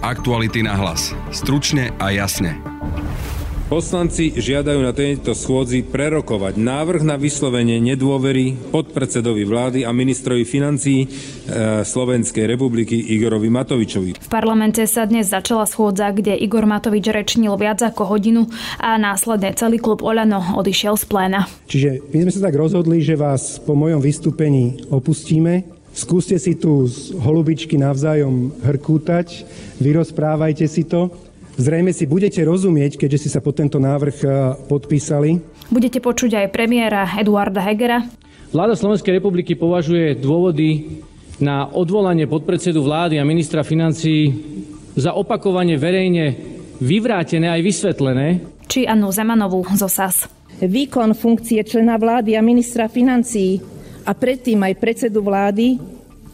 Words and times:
Aktuality 0.00 0.64
na 0.64 0.80
hlas. 0.80 1.12
Stručne 1.28 1.92
a 2.00 2.08
jasne. 2.08 2.56
Poslanci 3.68 4.32
žiadajú 4.32 4.80
na 4.80 4.96
tejto 4.96 5.36
schôdzi 5.36 5.84
prerokovať 5.84 6.56
návrh 6.56 7.04
na 7.04 7.20
vyslovenie 7.20 7.84
nedôvery 7.84 8.56
podpredsedovi 8.72 9.44
vlády 9.44 9.78
a 9.84 9.92
ministrovi 9.92 10.48
financií 10.48 11.04
e, 11.04 11.08
Slovenskej 11.84 12.48
republiky 12.48 12.96
Igorovi 13.12 13.52
Matovičovi. 13.52 14.16
V 14.16 14.28
parlamente 14.32 14.80
sa 14.88 15.04
dnes 15.04 15.28
začala 15.28 15.68
schôdza, 15.68 16.08
kde 16.16 16.32
Igor 16.32 16.64
Matovič 16.64 17.12
rečnil 17.12 17.52
viac 17.60 17.84
ako 17.84 18.08
hodinu 18.08 18.48
a 18.80 18.96
následne 18.96 19.52
celý 19.52 19.76
klub 19.76 20.00
Oľano 20.00 20.56
odišiel 20.56 20.96
z 20.96 21.04
pléna. 21.04 21.44
Čiže 21.68 22.08
my 22.08 22.24
sme 22.24 22.32
sa 22.32 22.48
tak 22.48 22.56
rozhodli, 22.56 23.04
že 23.04 23.20
vás 23.20 23.60
po 23.60 23.76
mojom 23.76 24.00
vystúpení 24.00 24.80
opustíme. 24.88 25.79
Skúste 25.90 26.38
si 26.38 26.54
tu 26.54 26.86
z 26.86 27.14
holubičky 27.18 27.74
navzájom 27.74 28.54
hrkútať, 28.62 29.44
vyrozprávajte 29.82 30.66
si 30.70 30.86
to 30.86 31.10
Zrejme 31.60 31.92
si 31.92 32.08
budete 32.08 32.40
rozumieť, 32.40 32.96
keďže 32.96 33.18
si 33.20 33.28
sa 33.28 33.44
pod 33.44 33.52
tento 33.52 33.76
návrh 33.76 34.16
e, 34.24 34.26
podpísali. 34.64 35.44
Budete 35.68 36.00
počuť 36.00 36.40
aj 36.40 36.46
premiéra 36.56 37.04
Eduarda 37.20 37.60
Hegera. 37.60 38.00
Vláda 38.48 38.72
Slovenskej 38.72 39.20
republiky 39.20 39.52
považuje 39.60 40.16
dôvody 40.16 41.04
na 41.36 41.68
odvolanie 41.68 42.24
podpredsedu 42.24 42.80
vlády 42.80 43.20
a 43.20 43.28
ministra 43.28 43.60
financií 43.60 44.32
za 44.96 45.12
opakovane 45.12 45.76
verejne 45.76 46.32
vyvrátené 46.80 47.52
aj 47.52 47.60
vysvetlené. 47.60 48.26
Či 48.64 48.88
Anu 48.88 49.12
Zemanovú 49.12 49.60
zo 49.76 49.84
SAS. 49.84 50.32
Výkon 50.64 51.12
funkcie 51.12 51.60
člena 51.60 52.00
vlády 52.00 52.40
a 52.40 52.44
ministra 52.44 52.88
financií 52.88 53.60
a 54.10 54.12
predtým 54.12 54.58
aj 54.58 54.74
predsedu 54.82 55.22
vlády 55.22 55.78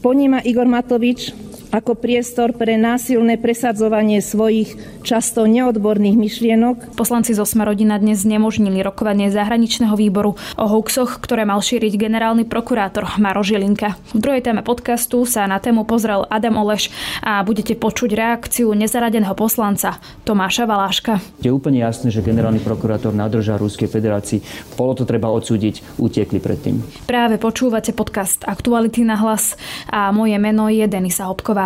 poníma 0.00 0.40
Igor 0.48 0.64
Matovič 0.64 1.36
ako 1.76 1.92
priestor 1.92 2.56
pre 2.56 2.80
násilné 2.80 3.36
presadzovanie 3.36 4.24
svojich 4.24 4.80
často 5.04 5.44
neodborných 5.44 6.16
myšlienok. 6.16 6.96
Poslanci 6.96 7.36
zo 7.36 7.44
Smerodina 7.44 8.00
dnes 8.00 8.24
znemožnili 8.24 8.80
rokovanie 8.80 9.28
zahraničného 9.28 9.92
výboru 9.92 10.40
o 10.56 10.64
hoaxoch, 10.64 11.20
ktoré 11.20 11.44
mal 11.44 11.60
šíriť 11.60 12.00
generálny 12.00 12.48
prokurátor 12.48 13.20
Maro 13.20 13.44
Žilinka. 13.44 14.00
V 14.16 14.24
druhej 14.24 14.40
téme 14.40 14.64
podcastu 14.64 15.28
sa 15.28 15.44
na 15.44 15.60
tému 15.60 15.84
pozrel 15.84 16.24
Adam 16.32 16.56
Oleš 16.64 16.88
a 17.20 17.44
budete 17.44 17.76
počuť 17.76 18.16
reakciu 18.16 18.72
nezaradeného 18.72 19.36
poslanca 19.36 20.00
Tomáša 20.24 20.64
Valáška. 20.64 21.20
Je 21.44 21.52
úplne 21.52 21.84
jasné, 21.84 22.08
že 22.08 22.24
generálny 22.24 22.64
prokurátor 22.64 23.12
nadrža 23.12 23.60
Ruskej 23.60 23.92
federácii. 23.92 24.40
Bolo 24.80 24.96
to 24.96 25.04
treba 25.04 25.28
odsúdiť, 25.28 26.00
utiekli 26.00 26.40
predtým. 26.40 26.80
Práve 27.04 27.36
počúvate 27.36 27.92
podcast 27.92 28.48
Aktuality 28.48 29.04
na 29.04 29.20
hlas 29.20 29.60
a 29.92 30.08
moje 30.08 30.40
meno 30.40 30.72
je 30.72 30.88
Denisa 30.88 31.28
Hopková. 31.28 31.65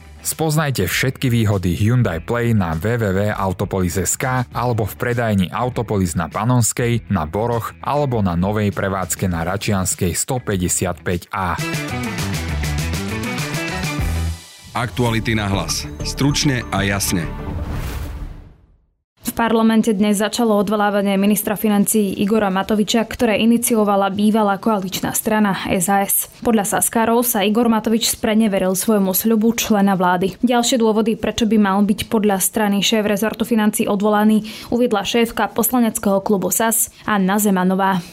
Spoznajte 0.21 0.85
všetky 0.85 1.33
výhody 1.33 1.73
Hyundai 1.73 2.21
Play 2.21 2.53
na 2.53 2.77
www.autopolis.sk 2.77 4.53
alebo 4.53 4.85
v 4.85 4.93
predajni 4.95 5.47
Autopolis 5.49 6.13
na 6.13 6.29
Panonskej, 6.29 7.09
na 7.09 7.25
Boroch 7.25 7.73
alebo 7.81 8.21
na 8.21 8.37
novej 8.37 8.69
prevádzke 8.69 9.25
na 9.25 9.41
Račianskej 9.41 10.13
155A. 10.13 11.57
Aktuality 14.71 15.35
na 15.35 15.51
hlas. 15.51 15.83
Stručne 16.07 16.63
a 16.71 16.87
jasne. 16.87 17.50
V 19.31 19.39
parlamente 19.39 19.95
dnes 19.95 20.19
začalo 20.19 20.59
odvolávanie 20.59 21.15
ministra 21.15 21.55
financií 21.55 22.19
Igora 22.19 22.51
Matoviča, 22.51 23.07
ktoré 23.07 23.39
iniciovala 23.39 24.11
bývalá 24.11 24.59
koaličná 24.59 25.15
strana 25.15 25.55
SAS. 25.79 26.27
Podľa 26.43 26.67
Saskárov 26.67 27.23
sa 27.23 27.39
Igor 27.39 27.71
Matovič 27.71 28.11
spreneveril 28.11 28.75
svojmu 28.75 29.15
sľubu 29.15 29.55
člena 29.55 29.95
vlády. 29.95 30.35
Ďalšie 30.43 30.83
dôvody, 30.83 31.15
prečo 31.15 31.47
by 31.47 31.55
mal 31.63 31.79
byť 31.79 32.11
podľa 32.11 32.43
strany 32.43 32.83
šéf 32.83 33.07
rezortu 33.07 33.47
financií 33.47 33.87
odvolaný, 33.87 34.43
uviedla 34.67 35.07
šéfka 35.07 35.47
poslaneckého 35.55 36.19
klubu 36.19 36.51
SAS 36.51 36.91
Anna 37.07 37.39
Zemanová. 37.39 38.03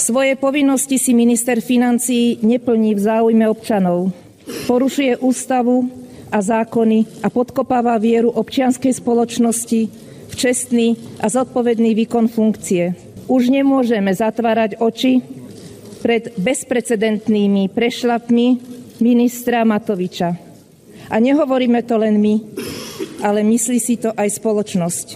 Svoje 0.00 0.32
povinnosti 0.40 0.96
si 0.96 1.12
minister 1.12 1.60
financií 1.60 2.40
neplní 2.40 2.96
v 2.96 3.04
záujme 3.04 3.44
občanov. 3.52 4.16
Porušuje 4.64 5.20
ústavu 5.20 5.92
a 6.32 6.40
zákony 6.40 7.20
a 7.20 7.28
podkopáva 7.28 8.00
vieru 8.00 8.32
občianskej 8.32 8.96
spoločnosti 8.96 10.03
čestný 10.32 10.96
a 11.20 11.28
zodpovedný 11.28 11.92
výkon 11.92 12.32
funkcie. 12.32 12.96
Už 13.28 13.52
nemôžeme 13.52 14.12
zatvárať 14.12 14.80
oči 14.80 15.20
pred 16.04 16.32
bezprecedentnými 16.36 17.72
prešlapmi 17.72 18.46
ministra 19.00 19.64
Matoviča. 19.64 20.36
A 21.08 21.16
nehovoríme 21.20 21.80
to 21.84 22.00
len 22.00 22.20
my, 22.20 22.40
ale 23.24 23.40
myslí 23.44 23.78
si 23.80 23.96
to 23.96 24.12
aj 24.12 24.40
spoločnosť. 24.40 25.06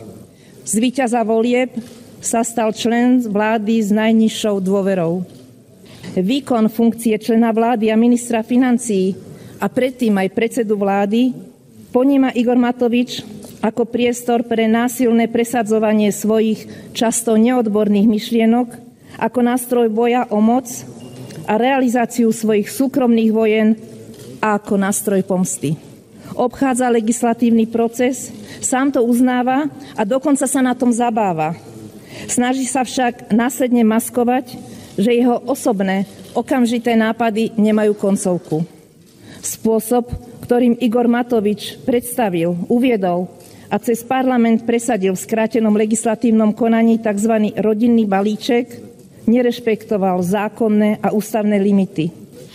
Z 0.64 0.74
víťaza 0.80 1.20
volieb 1.24 1.72
sa 2.20 2.40
stal 2.40 2.72
člen 2.72 3.24
vlády 3.24 3.80
s 3.80 3.92
najnižšou 3.92 4.60
dôverou. 4.64 5.24
Výkon 6.16 6.72
funkcie 6.72 7.14
člena 7.20 7.52
vlády 7.52 7.92
a 7.92 7.96
ministra 8.00 8.40
financií 8.40 9.12
a 9.60 9.68
predtým 9.68 10.16
aj 10.16 10.28
predsedu 10.32 10.74
vlády 10.74 11.36
poníma 11.92 12.32
Igor 12.32 12.56
Matovič 12.56 13.22
ako 13.58 13.90
priestor 13.90 14.46
pre 14.46 14.70
násilné 14.70 15.26
presadzovanie 15.26 16.14
svojich 16.14 16.92
často 16.94 17.34
neodborných 17.34 18.06
myšlienok, 18.06 18.68
ako 19.18 19.40
nástroj 19.42 19.86
boja 19.90 20.30
o 20.30 20.38
moc 20.38 20.70
a 21.48 21.58
realizáciu 21.58 22.30
svojich 22.30 22.70
súkromných 22.70 23.32
vojen 23.34 23.68
a 24.38 24.54
ako 24.54 24.78
nástroj 24.78 25.26
pomsty. 25.26 25.74
Obchádza 26.38 26.86
legislatívny 26.92 27.66
proces, 27.66 28.30
sám 28.62 28.94
to 28.94 29.02
uznáva 29.02 29.66
a 29.98 30.02
dokonca 30.06 30.46
sa 30.46 30.60
na 30.62 30.76
tom 30.78 30.94
zabáva. 30.94 31.58
Snaží 32.30 32.68
sa 32.68 32.86
však 32.86 33.34
následne 33.34 33.82
maskovať, 33.82 34.54
že 34.98 35.14
jeho 35.14 35.42
osobné, 35.46 36.06
okamžité 36.34 36.94
nápady 36.94 37.54
nemajú 37.58 37.94
koncovku. 37.94 38.62
Spôsob, 39.42 40.10
ktorým 40.46 40.78
Igor 40.82 41.06
Matovič 41.06 41.78
predstavil, 41.86 42.54
uviedol 42.66 43.37
a 43.68 43.76
cez 43.76 44.00
parlament 44.00 44.64
presadil 44.64 45.12
v 45.12 45.20
skrátenom 45.20 45.76
legislatívnom 45.76 46.56
konaní 46.56 46.96
tzv. 46.96 47.52
rodinný 47.60 48.08
balíček, 48.08 48.80
nerešpektoval 49.28 50.24
zákonné 50.24 51.04
a 51.04 51.12
ústavné 51.12 51.60
limity. 51.60 52.08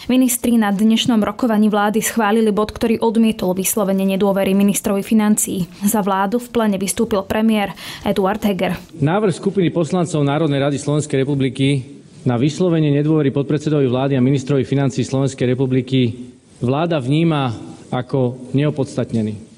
Ministri 0.03 0.59
na 0.59 0.67
dnešnom 0.67 1.23
rokovaní 1.23 1.71
vlády 1.71 2.03
schválili 2.03 2.51
bod, 2.51 2.75
ktorý 2.75 2.99
odmietol 2.99 3.55
vyslovene 3.55 4.03
nedôvery 4.03 4.51
ministrovi 4.51 4.99
financií. 4.99 5.63
Za 5.79 6.03
vládu 6.03 6.43
v 6.43 6.51
plene 6.51 6.75
vystúpil 6.75 7.23
premiér 7.23 7.71
Eduard 8.03 8.43
Heger. 8.43 8.75
Návrh 8.99 9.39
skupiny 9.39 9.71
poslancov 9.71 10.27
Národnej 10.27 10.59
rady 10.59 10.75
Slovenskej 10.75 11.23
republiky 11.23 11.87
na 12.27 12.35
vyslovenie 12.35 12.91
nedôvery 12.99 13.31
podpredsedovi 13.31 13.87
vlády 13.87 14.19
a 14.19 14.25
ministrovi 14.25 14.67
financií 14.67 15.07
Slovenskej 15.07 15.55
republiky 15.55 16.35
vláda 16.59 16.99
vníma 16.99 17.55
ako 17.87 18.51
neopodstatnený. 18.51 19.52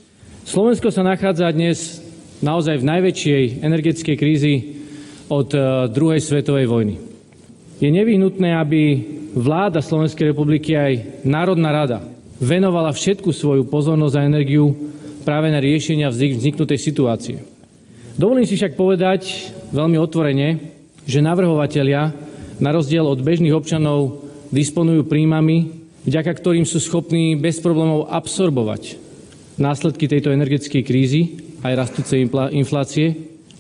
Slovensko 0.46 0.94
sa 0.94 1.02
nachádza 1.02 1.50
dnes 1.50 2.06
naozaj 2.38 2.78
v 2.78 2.86
najväčšej 2.86 3.66
energetickej 3.66 4.14
krízi 4.14 4.56
od 5.26 5.50
e, 5.50 5.90
druhej 5.90 6.22
svetovej 6.22 6.70
vojny. 6.70 7.02
Je 7.82 7.90
nevyhnutné, 7.90 8.54
aby 8.54 8.82
vláda 9.34 9.82
Slovenskej 9.82 10.38
republiky 10.38 10.78
aj 10.78 11.26
Národná 11.26 11.74
rada 11.74 12.06
venovala 12.38 12.94
všetku 12.94 13.34
svoju 13.34 13.66
pozornosť 13.66 14.22
a 14.22 14.26
energiu 14.30 14.70
práve 15.26 15.50
na 15.50 15.58
riešenia 15.58 16.14
vzniknutej 16.14 16.78
situácie. 16.78 17.42
Dovolím 18.14 18.46
si 18.46 18.54
však 18.54 18.78
povedať 18.78 19.50
veľmi 19.74 19.98
otvorene, 19.98 20.62
že 21.10 21.26
navrhovatelia, 21.26 22.14
na 22.62 22.70
rozdiel 22.70 23.02
od 23.02 23.18
bežných 23.18 23.58
občanov, 23.58 24.22
disponujú 24.54 25.10
príjmami, 25.10 25.74
vďaka 26.06 26.38
ktorým 26.38 26.70
sú 26.70 26.78
schopní 26.78 27.34
bez 27.34 27.58
problémov 27.58 28.14
absorbovať 28.14 29.05
následky 29.56 30.08
tejto 30.08 30.32
energetickej 30.36 30.84
krízy 30.84 31.22
aj 31.64 31.74
rastúcej 31.74 32.28
inflácie. 32.54 33.16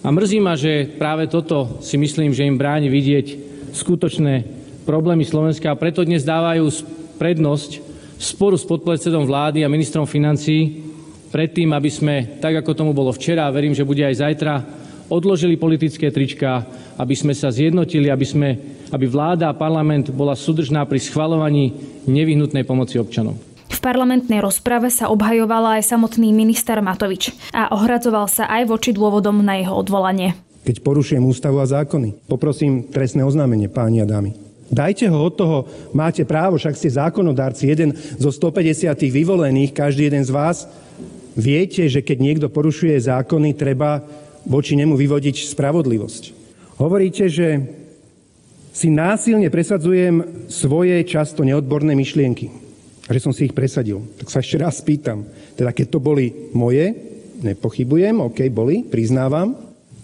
A 0.06 0.14
mrzí 0.14 0.38
ma, 0.38 0.54
že 0.54 0.86
práve 1.00 1.26
toto 1.26 1.82
si 1.82 1.98
myslím, 1.98 2.30
že 2.36 2.46
im 2.46 2.60
bráni 2.60 2.92
vidieť 2.92 3.28
skutočné 3.74 4.46
problémy 4.86 5.26
Slovenska 5.26 5.74
a 5.74 5.80
preto 5.80 6.06
dnes 6.06 6.22
dávajú 6.22 6.70
prednosť 7.18 7.82
sporu 8.22 8.54
s 8.56 8.68
podpredsedom 8.70 9.26
vlády 9.26 9.66
a 9.66 9.72
ministrom 9.72 10.06
financií 10.06 10.86
predtým, 11.34 11.74
aby 11.74 11.90
sme, 11.90 12.16
tak 12.38 12.62
ako 12.62 12.78
tomu 12.78 12.92
bolo 12.94 13.10
včera 13.12 13.50
a 13.50 13.56
verím, 13.56 13.74
že 13.74 13.88
bude 13.88 14.06
aj 14.06 14.22
zajtra, 14.22 14.54
odložili 15.10 15.58
politické 15.58 16.14
trička, 16.14 16.64
aby 16.96 17.16
sme 17.18 17.34
sa 17.34 17.50
zjednotili, 17.50 18.08
aby, 18.08 18.26
sme, 18.26 18.50
aby 18.94 19.06
vláda 19.10 19.50
a 19.50 19.58
parlament 19.58 20.14
bola 20.14 20.38
súdržná 20.38 20.86
pri 20.86 21.02
schvalovaní 21.02 21.74
nevyhnutnej 22.06 22.64
pomoci 22.64 23.02
občanov. 23.02 23.55
Parlamentnej 23.86 24.42
rozprave 24.42 24.90
sa 24.90 25.14
obhajovala 25.14 25.78
aj 25.78 25.94
samotný 25.94 26.34
minister 26.34 26.82
Matovič 26.82 27.38
a 27.54 27.70
ohradzoval 27.70 28.26
sa 28.26 28.50
aj 28.50 28.66
voči 28.66 28.90
dôvodom 28.90 29.46
na 29.46 29.62
jeho 29.62 29.78
odvolanie. 29.78 30.34
Keď 30.66 30.82
porušujem 30.82 31.22
ústavu 31.22 31.62
a 31.62 31.70
zákony, 31.70 32.26
poprosím 32.26 32.90
trestné 32.90 33.22
oznámenie, 33.22 33.70
páni 33.70 34.02
a 34.02 34.10
dámy. 34.10 34.34
Dajte 34.74 35.06
ho 35.14 35.22
od 35.22 35.38
toho, 35.38 35.58
máte 35.94 36.26
právo, 36.26 36.58
však 36.58 36.74
ste 36.74 36.98
zákonodárci, 36.98 37.70
jeden 37.70 37.94
zo 37.94 38.34
150 38.34 38.90
vyvolených, 39.06 39.78
každý 39.78 40.10
jeden 40.10 40.26
z 40.26 40.34
vás. 40.34 40.66
Viete, 41.38 41.86
že 41.86 42.02
keď 42.02 42.18
niekto 42.18 42.48
porušuje 42.50 42.98
zákony, 42.98 43.54
treba 43.54 44.02
voči 44.50 44.74
nemu 44.74 44.98
vyvodiť 44.98 45.46
spravodlivosť. 45.54 46.34
Hovoríte, 46.82 47.30
že 47.30 47.70
si 48.74 48.90
násilne 48.90 49.54
presadzujem 49.54 50.50
svoje 50.50 51.06
často 51.06 51.46
neodborné 51.46 51.94
myšlienky 51.94 52.65
a 53.06 53.10
že 53.14 53.22
som 53.22 53.34
si 53.34 53.46
ich 53.46 53.54
presadil. 53.54 54.02
Tak 54.18 54.28
sa 54.34 54.42
ešte 54.42 54.58
raz 54.58 54.82
pýtam, 54.82 55.26
teda 55.54 55.70
keď 55.70 55.86
to 55.94 56.00
boli 56.02 56.34
moje, 56.58 56.90
nepochybujem, 57.46 58.18
OK, 58.18 58.50
boli, 58.50 58.82
priznávam, 58.82 59.54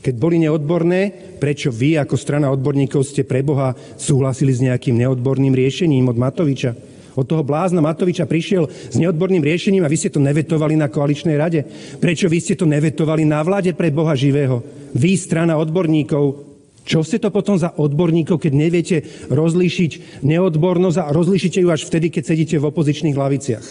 keď 0.02 0.16
boli 0.18 0.42
neodborné, 0.42 1.14
prečo 1.38 1.70
vy 1.70 1.98
ako 1.98 2.18
strana 2.18 2.50
odborníkov 2.50 3.06
ste 3.06 3.22
pre 3.22 3.46
Boha 3.46 3.78
súhlasili 3.98 4.50
s 4.54 4.62
nejakým 4.66 4.98
neodborným 4.98 5.54
riešením 5.54 6.10
od 6.10 6.18
Matoviča? 6.18 6.74
Od 7.12 7.28
toho 7.28 7.44
blázna 7.44 7.84
Matoviča 7.84 8.26
prišiel 8.26 8.66
s 8.66 8.96
neodborným 8.98 9.44
riešením 9.44 9.84
a 9.84 9.92
vy 9.92 9.98
ste 10.00 10.14
to 10.14 10.24
nevetovali 10.24 10.80
na 10.80 10.88
koaličnej 10.88 11.36
rade. 11.38 11.62
Prečo 12.00 12.32
vy 12.32 12.40
ste 12.40 12.56
to 12.58 12.66
nevetovali 12.66 13.28
na 13.28 13.44
vláde 13.44 13.76
pre 13.78 13.92
Boha 13.94 14.16
živého? 14.16 14.64
Vy, 14.96 15.20
strana 15.20 15.60
odborníkov, 15.60 16.51
čo 16.82 17.06
ste 17.06 17.22
to 17.22 17.30
potom 17.30 17.62
za 17.62 17.72
odborníkov, 17.78 18.42
keď 18.42 18.54
neviete 18.58 18.98
rozlíšiť 19.30 20.24
neodbornosť 20.26 20.98
a 20.98 21.14
rozlíšite 21.14 21.62
ju 21.62 21.70
až 21.70 21.86
vtedy, 21.86 22.10
keď 22.10 22.24
sedíte 22.34 22.58
v 22.58 22.68
opozičných 22.74 23.18
laviciach? 23.18 23.66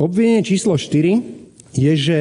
Obvinenie 0.00 0.42
číslo 0.42 0.74
4 0.74 1.76
je, 1.76 1.92
že 1.94 2.18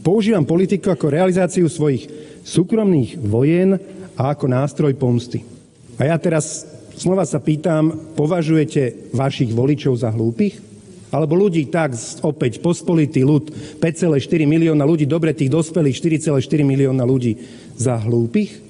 používam 0.00 0.48
politiku 0.48 0.88
ako 0.88 1.12
realizáciu 1.12 1.68
svojich 1.68 2.08
súkromných 2.46 3.20
vojen 3.20 3.76
a 4.16 4.32
ako 4.32 4.46
nástroj 4.48 4.96
pomsty. 4.96 5.44
A 6.00 6.08
ja 6.08 6.16
teraz 6.16 6.64
znova 6.96 7.28
sa 7.28 7.42
pýtam, 7.42 8.14
považujete 8.16 9.12
vašich 9.12 9.52
voličov 9.52 9.98
za 10.00 10.08
hlúpych? 10.08 10.64
Alebo 11.08 11.40
ľudí 11.40 11.72
tak, 11.72 11.96
opäť 12.20 12.60
pospolitý 12.60 13.24
ľud, 13.24 13.48
5,4 13.80 14.20
milióna 14.44 14.84
ľudí, 14.84 15.08
dobre 15.08 15.32
tých 15.32 15.48
dospelých 15.48 15.96
4,4 16.28 16.36
milióna 16.68 17.00
ľudí 17.04 17.40
za 17.80 17.96
hlúpych? 17.96 18.67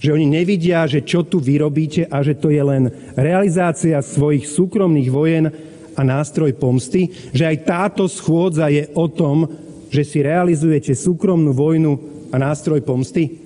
Že 0.00 0.16
oni 0.16 0.26
nevidia, 0.32 0.88
že 0.88 1.04
čo 1.04 1.28
tu 1.28 1.44
vyrobíte 1.44 2.08
a 2.08 2.24
že 2.24 2.40
to 2.40 2.48
je 2.48 2.62
len 2.64 2.88
realizácia 3.20 4.00
svojich 4.00 4.48
súkromných 4.48 5.12
vojen 5.12 5.52
a 5.92 6.00
nástroj 6.00 6.56
pomsty? 6.56 7.12
Že 7.36 7.44
aj 7.44 7.56
táto 7.68 8.08
schôdza 8.08 8.72
je 8.72 8.88
o 8.96 9.12
tom, 9.12 9.44
že 9.92 10.00
si 10.00 10.24
realizujete 10.24 10.96
súkromnú 10.96 11.52
vojnu 11.52 11.92
a 12.32 12.40
nástroj 12.40 12.80
pomsty? 12.80 13.44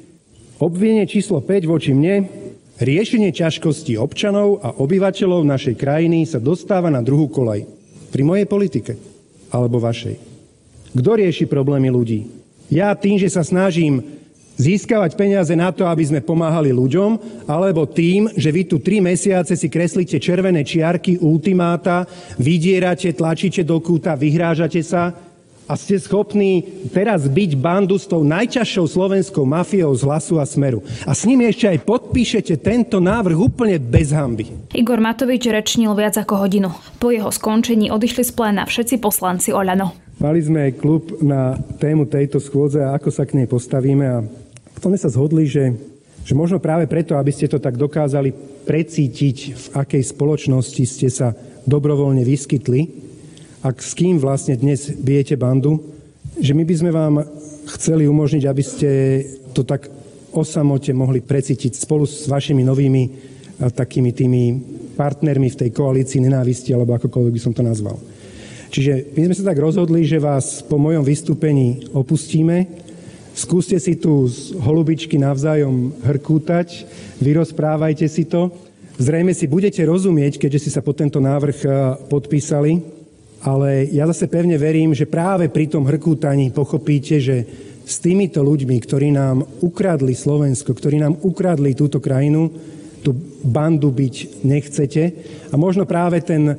Obvinenie 0.62 1.10
číslo 1.10 1.42
5 1.42 1.66
voči 1.66 1.90
mne, 1.90 2.30
riešenie 2.78 3.34
ťažkostí 3.34 3.98
občanov 3.98 4.62
a 4.62 4.78
obyvateľov 4.78 5.42
našej 5.42 5.74
krajiny 5.74 6.22
sa 6.22 6.38
dostáva 6.38 6.86
na 6.86 7.02
druhú 7.02 7.26
kolaj. 7.26 7.66
Pri 8.14 8.22
mojej 8.22 8.46
politike 8.46 8.94
alebo 9.50 9.82
vašej. 9.82 10.14
Kto 10.94 11.10
rieši 11.18 11.50
problémy 11.50 11.90
ľudí? 11.90 12.30
Ja 12.70 12.94
tým, 12.94 13.18
že 13.18 13.26
sa 13.26 13.42
snažím 13.42 14.22
získavať 14.56 15.18
peniaze 15.18 15.54
na 15.54 15.70
to, 15.74 15.86
aby 15.86 16.04
sme 16.06 16.20
pomáhali 16.22 16.70
ľuďom, 16.70 17.44
alebo 17.50 17.86
tým, 17.86 18.30
že 18.34 18.50
vy 18.54 18.62
tu 18.66 18.78
tri 18.78 19.02
mesiace 19.02 19.58
si 19.58 19.68
kreslíte 19.70 20.18
červené 20.22 20.62
čiarky, 20.62 21.18
ultimáta, 21.22 22.06
vydierate, 22.38 23.10
tlačíte 23.14 23.66
do 23.66 23.82
kúta, 23.82 24.14
vyhrážate 24.14 24.82
sa, 24.82 25.14
a 25.64 25.80
ste 25.80 25.96
schopní 25.96 26.60
teraz 26.92 27.24
byť 27.24 27.56
bandu 27.56 27.96
s 27.96 28.04
tou 28.04 28.20
najťažšou 28.20 28.84
slovenskou 28.84 29.48
mafiou 29.48 29.96
z 29.96 30.04
hlasu 30.04 30.36
a 30.36 30.44
smeru. 30.44 30.84
A 31.08 31.16
s 31.16 31.24
nimi 31.24 31.48
ešte 31.48 31.72
aj 31.72 31.88
podpíšete 31.88 32.60
tento 32.60 33.00
návrh 33.00 33.36
úplne 33.36 33.80
bez 33.80 34.12
hamby. 34.12 34.52
Igor 34.76 35.00
Matovič 35.00 35.48
rečnil 35.48 35.96
viac 35.96 36.20
ako 36.20 36.44
hodinu. 36.44 36.68
Po 37.00 37.08
jeho 37.08 37.32
skončení 37.32 37.88
odišli 37.88 38.22
z 38.28 38.32
pléna 38.36 38.68
všetci 38.68 39.00
poslanci 39.00 39.56
Oľano. 39.56 39.96
Mali 40.20 40.40
sme 40.44 40.76
klub 40.76 41.24
na 41.24 41.58
tému 41.80 42.06
tejto 42.06 42.38
schôdze 42.38 42.84
a 42.84 42.94
ako 42.94 43.08
sa 43.10 43.24
k 43.24 43.40
nej 43.40 43.48
postavíme 43.48 44.04
a 44.06 44.18
tom 44.84 44.92
sa 45.00 45.08
zhodli, 45.08 45.48
že, 45.48 45.72
že 46.28 46.36
možno 46.36 46.60
práve 46.60 46.84
preto, 46.84 47.16
aby 47.16 47.32
ste 47.32 47.48
to 47.48 47.56
tak 47.56 47.80
dokázali 47.80 48.36
precítiť, 48.68 49.36
v 49.56 49.66
akej 49.72 50.02
spoločnosti 50.12 50.84
ste 50.84 51.08
sa 51.08 51.32
dobrovoľne 51.64 52.20
vyskytli, 52.20 52.80
ak 53.64 53.80
s 53.80 53.96
kým 53.96 54.20
vlastne 54.20 54.60
dnes 54.60 54.92
bijete 54.92 55.40
bandu, 55.40 55.80
že 56.36 56.52
my 56.52 56.68
by 56.68 56.74
sme 56.76 56.90
vám 56.92 57.24
chceli 57.80 58.04
umožniť, 58.04 58.44
aby 58.44 58.60
ste 58.60 58.90
to 59.56 59.64
tak 59.64 59.88
o 60.36 60.44
samote 60.44 60.92
mohli 60.92 61.24
precítiť 61.24 61.72
spolu 61.72 62.04
s 62.04 62.28
vašimi 62.28 62.60
novými 62.60 63.02
takými 63.72 64.12
tými 64.12 64.42
partnermi 64.98 65.48
v 65.48 65.58
tej 65.64 65.70
koalícii 65.72 66.20
nenávisti, 66.20 66.76
alebo 66.76 66.92
akokoľvek 66.98 67.32
by 67.32 67.40
som 67.40 67.56
to 67.56 67.64
nazval. 67.64 67.96
Čiže 68.68 69.16
my 69.16 69.30
sme 69.30 69.38
sa 69.38 69.48
tak 69.48 69.62
rozhodli, 69.62 70.04
že 70.04 70.20
vás 70.20 70.60
po 70.66 70.76
mojom 70.76 71.06
vystúpení 71.06 71.88
opustíme. 71.94 72.66
Skúste 73.34 73.82
si 73.82 73.98
tu 73.98 74.30
z 74.30 74.54
holubičky 74.62 75.18
navzájom 75.18 75.90
hrkútať, 76.06 76.86
vyrozprávajte 77.18 78.06
si 78.06 78.30
to. 78.30 78.54
Zrejme 78.94 79.34
si 79.34 79.50
budete 79.50 79.82
rozumieť, 79.82 80.38
keďže 80.38 80.62
si 80.62 80.70
sa 80.70 80.78
pod 80.86 81.02
tento 81.02 81.18
návrh 81.18 81.66
podpísali, 82.06 82.78
ale 83.42 83.90
ja 83.90 84.06
zase 84.06 84.30
pevne 84.30 84.54
verím, 84.54 84.94
že 84.94 85.10
práve 85.10 85.50
pri 85.50 85.66
tom 85.66 85.82
hrkútaní 85.82 86.54
pochopíte, 86.54 87.18
že 87.18 87.42
s 87.82 87.98
týmito 87.98 88.38
ľuďmi, 88.38 88.78
ktorí 88.78 89.10
nám 89.10 89.42
ukradli 89.66 90.14
Slovensko, 90.14 90.70
ktorí 90.70 91.02
nám 91.02 91.18
ukradli 91.26 91.74
túto 91.74 91.98
krajinu, 91.98 92.54
tú 93.02 93.12
bandu 93.42 93.90
byť 93.90 94.46
nechcete. 94.46 95.02
A 95.50 95.58
možno 95.58 95.90
práve 95.90 96.22
ten 96.22 96.54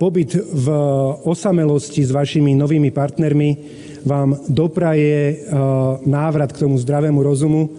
pobyt 0.00 0.34
v 0.40 0.66
osamelosti 1.28 2.00
s 2.00 2.16
vašimi 2.16 2.56
novými 2.56 2.88
partnermi 2.90 3.50
vám 4.02 4.38
dopraje 4.50 5.46
návrat 6.06 6.52
k 6.52 6.62
tomu 6.66 6.78
zdravému 6.78 7.20
rozumu, 7.22 7.70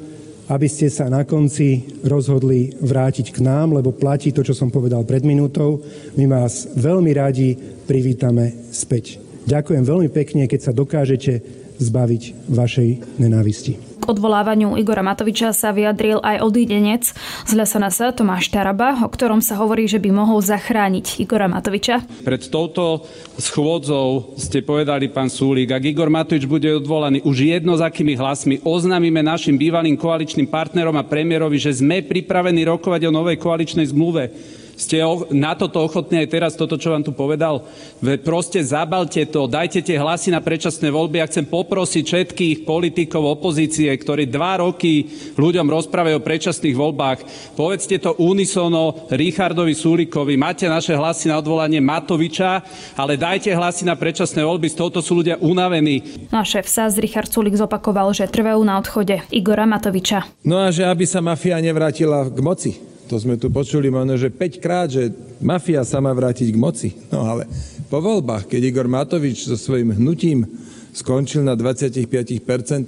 aby 0.52 0.68
ste 0.68 0.92
sa 0.92 1.08
na 1.08 1.24
konci 1.24 1.88
rozhodli 2.04 2.76
vrátiť 2.76 3.32
k 3.32 3.40
nám, 3.40 3.80
lebo 3.80 3.96
platí 3.96 4.36
to, 4.36 4.44
čo 4.44 4.52
som 4.52 4.68
povedal 4.68 5.08
pred 5.08 5.24
minútou. 5.24 5.80
My 6.20 6.28
vás 6.28 6.68
veľmi 6.76 7.12
radi 7.16 7.56
privítame 7.88 8.72
späť. 8.76 9.20
Ďakujem 9.48 9.84
veľmi 9.84 10.10
pekne, 10.12 10.48
keď 10.48 10.60
sa 10.60 10.76
dokážete 10.76 11.40
zbaviť 11.80 12.52
vašej 12.52 13.20
nenávisti. 13.20 13.93
K 14.04 14.12
odvolávaniu 14.12 14.76
Igora 14.76 15.00
Matoviča 15.00 15.56
sa 15.56 15.72
vyjadril 15.72 16.20
aj 16.20 16.44
odídenec 16.44 17.16
z 17.48 17.52
sa 17.56 18.12
Tomáš 18.12 18.52
Taraba, 18.52 19.00
o 19.00 19.08
ktorom 19.08 19.40
sa 19.40 19.56
hovorí, 19.56 19.88
že 19.88 19.96
by 20.04 20.12
mohol 20.12 20.44
zachrániť 20.44 21.24
Igora 21.24 21.48
Matoviča. 21.48 22.04
Pred 22.28 22.52
touto 22.52 23.08
schôdzou 23.40 24.36
ste 24.36 24.60
povedali, 24.60 25.08
pán 25.08 25.32
Súlik, 25.32 25.72
ak 25.72 25.88
Igor 25.88 26.12
Matovič 26.12 26.44
bude 26.44 26.68
odvolaný, 26.76 27.24
už 27.24 27.48
jedno 27.48 27.80
s 27.80 27.82
akými 27.82 28.20
hlasmi 28.20 28.60
oznámime 28.68 29.24
našim 29.24 29.56
bývalým 29.56 29.96
koaličným 29.96 30.52
partnerom 30.52 31.00
a 31.00 31.08
premiérovi, 31.08 31.56
že 31.56 31.80
sme 31.80 32.04
pripravení 32.04 32.68
rokovať 32.68 33.08
o 33.08 33.16
novej 33.16 33.40
koaličnej 33.40 33.88
zmluve. 33.88 34.36
Ste 34.84 35.00
na 35.32 35.56
toto 35.56 35.80
ochotní 35.80 36.20
aj 36.20 36.28
teraz, 36.28 36.52
toto, 36.60 36.76
čo 36.76 36.92
vám 36.92 37.08
tu 37.08 37.16
povedal? 37.16 37.64
Ve 38.04 38.20
proste 38.20 38.60
zabalte 38.60 39.24
to, 39.32 39.48
dajte 39.48 39.80
tie 39.80 39.96
hlasy 39.96 40.36
na 40.36 40.44
predčasné 40.44 40.92
voľby. 40.92 41.24
Ja 41.24 41.30
chcem 41.32 41.48
poprosiť 41.48 42.04
všetkých 42.04 42.56
politikov 42.68 43.40
opozície, 43.40 43.88
ktorí 43.88 44.28
dva 44.28 44.60
roky 44.60 45.08
ľuďom 45.40 45.64
rozprávajú 45.64 46.20
o 46.20 46.26
predčasných 46.26 46.76
voľbách. 46.76 47.20
Povedzte 47.56 47.96
to 48.04 48.20
unisono 48.20 49.08
Richardovi 49.08 49.72
Súlikovi. 49.72 50.36
Máte 50.36 50.68
naše 50.68 51.00
hlasy 51.00 51.32
na 51.32 51.40
odvolanie 51.40 51.80
Matoviča, 51.80 52.60
ale 53.00 53.16
dajte 53.16 53.56
hlasy 53.56 53.88
na 53.88 53.96
predčasné 53.96 54.44
voľby. 54.44 54.68
Z 54.68 54.84
tohoto 54.84 55.00
sú 55.00 55.24
ľudia 55.24 55.40
unavení. 55.40 56.28
No 56.28 56.42
a 56.42 56.46
šéf 56.46 56.68
SAS 56.68 57.00
Richard 57.00 57.32
Sulik 57.32 57.56
zopakoval, 57.56 58.12
že 58.12 58.28
trvajú 58.28 58.60
na 58.68 58.84
odchode 58.84 59.24
Igora 59.32 59.64
Matoviča. 59.64 60.28
No 60.44 60.60
a 60.60 60.76
že 60.76 60.84
aby 60.84 61.08
sa 61.08 61.24
mafia 61.24 61.56
nevrátila 61.64 62.28
k 62.28 62.40
moci 62.44 62.93
to 63.08 63.16
sme 63.20 63.36
tu 63.36 63.52
počuli 63.52 63.92
možno, 63.92 64.16
že 64.16 64.32
5 64.32 64.64
krát, 64.64 64.88
že 64.90 65.12
mafia 65.44 65.84
sa 65.84 66.00
má 66.00 66.12
vrátiť 66.16 66.50
k 66.50 66.58
moci. 66.58 66.90
No 67.12 67.28
ale 67.28 67.46
po 67.92 68.00
voľbách, 68.02 68.50
keď 68.50 68.62
Igor 68.64 68.88
Matovič 68.90 69.46
so 69.46 69.60
svojím 69.60 69.94
hnutím 69.96 70.48
skončil 70.94 71.46
na 71.46 71.58
25%, 71.58 72.08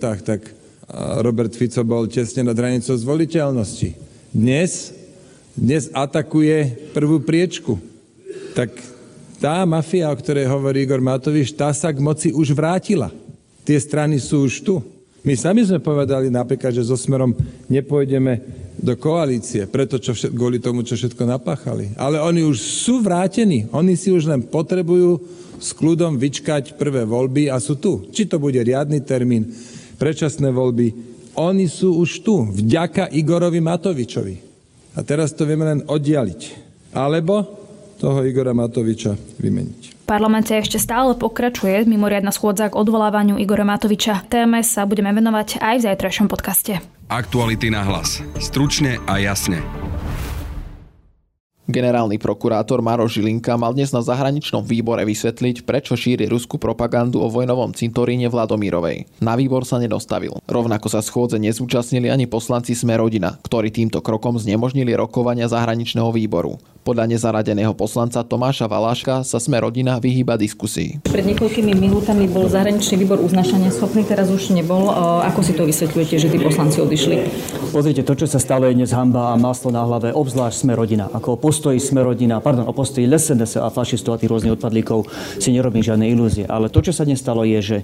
tak 0.01 0.41
Robert 1.21 1.53
Fico 1.57 1.81
bol 1.81 2.05
tesne 2.05 2.45
nad 2.45 2.57
hranicou 2.57 2.93
zvoliteľnosti. 2.93 3.89
Dnes, 4.29 4.93
dnes 5.57 5.89
atakuje 5.89 6.91
prvú 6.93 7.21
priečku. 7.21 7.77
Tak 8.53 8.69
tá 9.41 9.65
mafia, 9.67 10.07
o 10.09 10.15
ktorej 10.15 10.47
hovorí 10.47 10.85
Igor 10.85 11.03
Matovič, 11.03 11.53
tá 11.53 11.73
sa 11.75 11.91
k 11.91 11.99
moci 11.99 12.29
už 12.31 12.55
vrátila. 12.55 13.11
Tie 13.65 13.75
strany 13.81 14.21
sú 14.21 14.45
už 14.45 14.61
tu. 14.61 14.79
My 15.25 15.33
sami 15.33 15.65
sme 15.65 15.81
povedali 15.81 16.29
napríklad, 16.29 16.69
že 16.69 16.85
so 16.85 16.93
Smerom 16.93 17.33
nepôjdeme 17.65 18.64
do 18.75 18.93
koalície, 18.99 19.63
preto 19.67 19.95
čo 19.97 20.11
všet, 20.11 20.35
kvôli 20.35 20.59
tomu, 20.59 20.83
čo 20.83 20.99
všetko 20.99 21.23
napáchali. 21.23 21.95
Ale 21.95 22.19
oni 22.19 22.43
už 22.43 22.57
sú 22.59 22.99
vrátení. 22.99 23.71
Oni 23.71 23.95
si 23.95 24.11
už 24.11 24.27
len 24.27 24.43
potrebujú 24.43 25.23
s 25.59 25.71
kľudom 25.71 26.19
vyčkať 26.19 26.75
prvé 26.75 27.07
voľby 27.07 27.47
a 27.47 27.57
sú 27.63 27.79
tu. 27.79 28.11
Či 28.11 28.27
to 28.27 28.37
bude 28.37 28.59
riadny 28.59 28.99
termín, 29.01 29.47
predčasné 29.95 30.51
voľby. 30.51 30.91
Oni 31.35 31.67
sú 31.67 31.99
už 31.99 32.23
tu, 32.23 32.47
vďaka 32.47 33.11
Igorovi 33.11 33.59
Matovičovi. 33.59 34.35
A 34.95 35.03
teraz 35.03 35.35
to 35.35 35.43
vieme 35.43 35.67
len 35.67 35.83
oddialiť. 35.83 36.41
Alebo 36.95 37.43
toho 37.99 38.23
Igora 38.23 38.55
Matoviča 38.55 39.15
vymeniť. 39.39 39.94
Parlamente 40.05 40.53
ešte 40.53 40.77
stále 40.77 41.17
pokračuje 41.17 41.89
mimoriadna 41.89 42.29
schôdza 42.29 42.69
k 42.69 42.77
odvolávaniu 42.77 43.41
Igora 43.41 43.65
Matoviča. 43.65 44.21
Téme 44.29 44.61
sa 44.61 44.85
budeme 44.85 45.09
venovať 45.09 45.57
aj 45.57 45.75
v 45.81 45.85
zajtrajšom 45.89 46.29
podcaste. 46.29 46.77
Aktuality 47.09 47.73
na 47.73 47.81
hlas. 47.81 48.21
Stručne 48.37 49.01
a 49.09 49.17
jasne. 49.17 49.65
Generálny 51.65 52.21
prokurátor 52.21 52.85
Maro 52.85 53.09
Žilinka 53.09 53.57
mal 53.57 53.73
dnes 53.73 53.89
na 53.89 54.05
zahraničnom 54.05 54.61
výbore 54.61 55.01
vysvetliť, 55.01 55.65
prečo 55.65 55.97
šíri 55.97 56.29
ruskú 56.29 56.61
propagandu 56.61 57.25
o 57.25 57.27
vojnovom 57.33 57.73
cintoríne 57.73 58.29
Vladomírovej. 58.29 59.09
Na 59.17 59.33
výbor 59.33 59.65
sa 59.65 59.81
nedostavil. 59.81 60.37
Rovnako 60.45 60.85
sa 60.85 61.01
schôdze 61.01 61.41
nezúčastnili 61.41 62.13
ani 62.13 62.29
poslanci 62.29 62.77
Smerodina, 62.77 63.41
ktorí 63.41 63.73
týmto 63.73 64.05
krokom 64.05 64.37
znemožnili 64.37 64.93
rokovania 64.93 65.49
zahraničného 65.49 66.13
výboru. 66.13 66.61
Podľa 66.85 67.09
nezaradeného 67.09 67.73
poslanca 67.73 68.21
Tomáša 68.21 68.69
Valáška 68.69 69.25
sa 69.25 69.41
sme 69.41 69.57
rodina 69.57 69.97
vyhýba 69.97 70.37
diskusii. 70.37 71.01
Pred 71.09 71.25
niekoľkými 71.33 71.73
minútami 71.73 72.29
bol 72.29 72.45
zahraničný 72.45 73.01
výbor 73.01 73.17
uznašania 73.25 73.73
schopný, 73.73 74.05
teraz 74.05 74.29
už 74.29 74.53
nebol. 74.53 74.93
Ako 75.25 75.41
si 75.41 75.57
to 75.57 75.65
vysvetľujete, 75.65 76.21
že 76.21 76.29
tí 76.29 76.37
poslanci 76.37 76.85
odišli? 76.85 77.25
Pozrite, 77.73 78.05
to, 78.05 78.13
čo 78.13 78.29
sa 78.29 78.37
stalo, 78.37 78.69
je 78.69 78.77
dnes 78.77 78.93
hamba 78.93 79.33
a 79.33 79.35
maslo 79.35 79.73
na 79.73 79.81
hlave, 79.81 80.13
obzvlášť 80.13 80.61
sme 80.61 80.77
rodina. 80.77 81.09
Ako 81.09 81.33
o 81.33 81.41
postoji 81.41 81.81
sme 81.81 82.05
rodina, 82.05 82.37
pardon, 82.37 82.69
o 82.69 82.73
postoji 82.77 83.09
LSNS 83.09 83.65
a 83.65 83.73
fašistov 83.73 84.15
a 84.15 84.21
tých 84.21 84.29
rôznych 84.29 84.53
odpadlíkov 84.53 85.09
si 85.41 85.57
nerobím 85.57 85.81
žiadne 85.81 86.05
ilúzie. 86.05 86.45
Ale 86.45 86.69
to, 86.69 86.85
čo 86.85 86.93
sa 86.93 87.01
dnes 87.01 87.17
stalo, 87.17 87.49
je, 87.49 87.65
že 87.65 87.77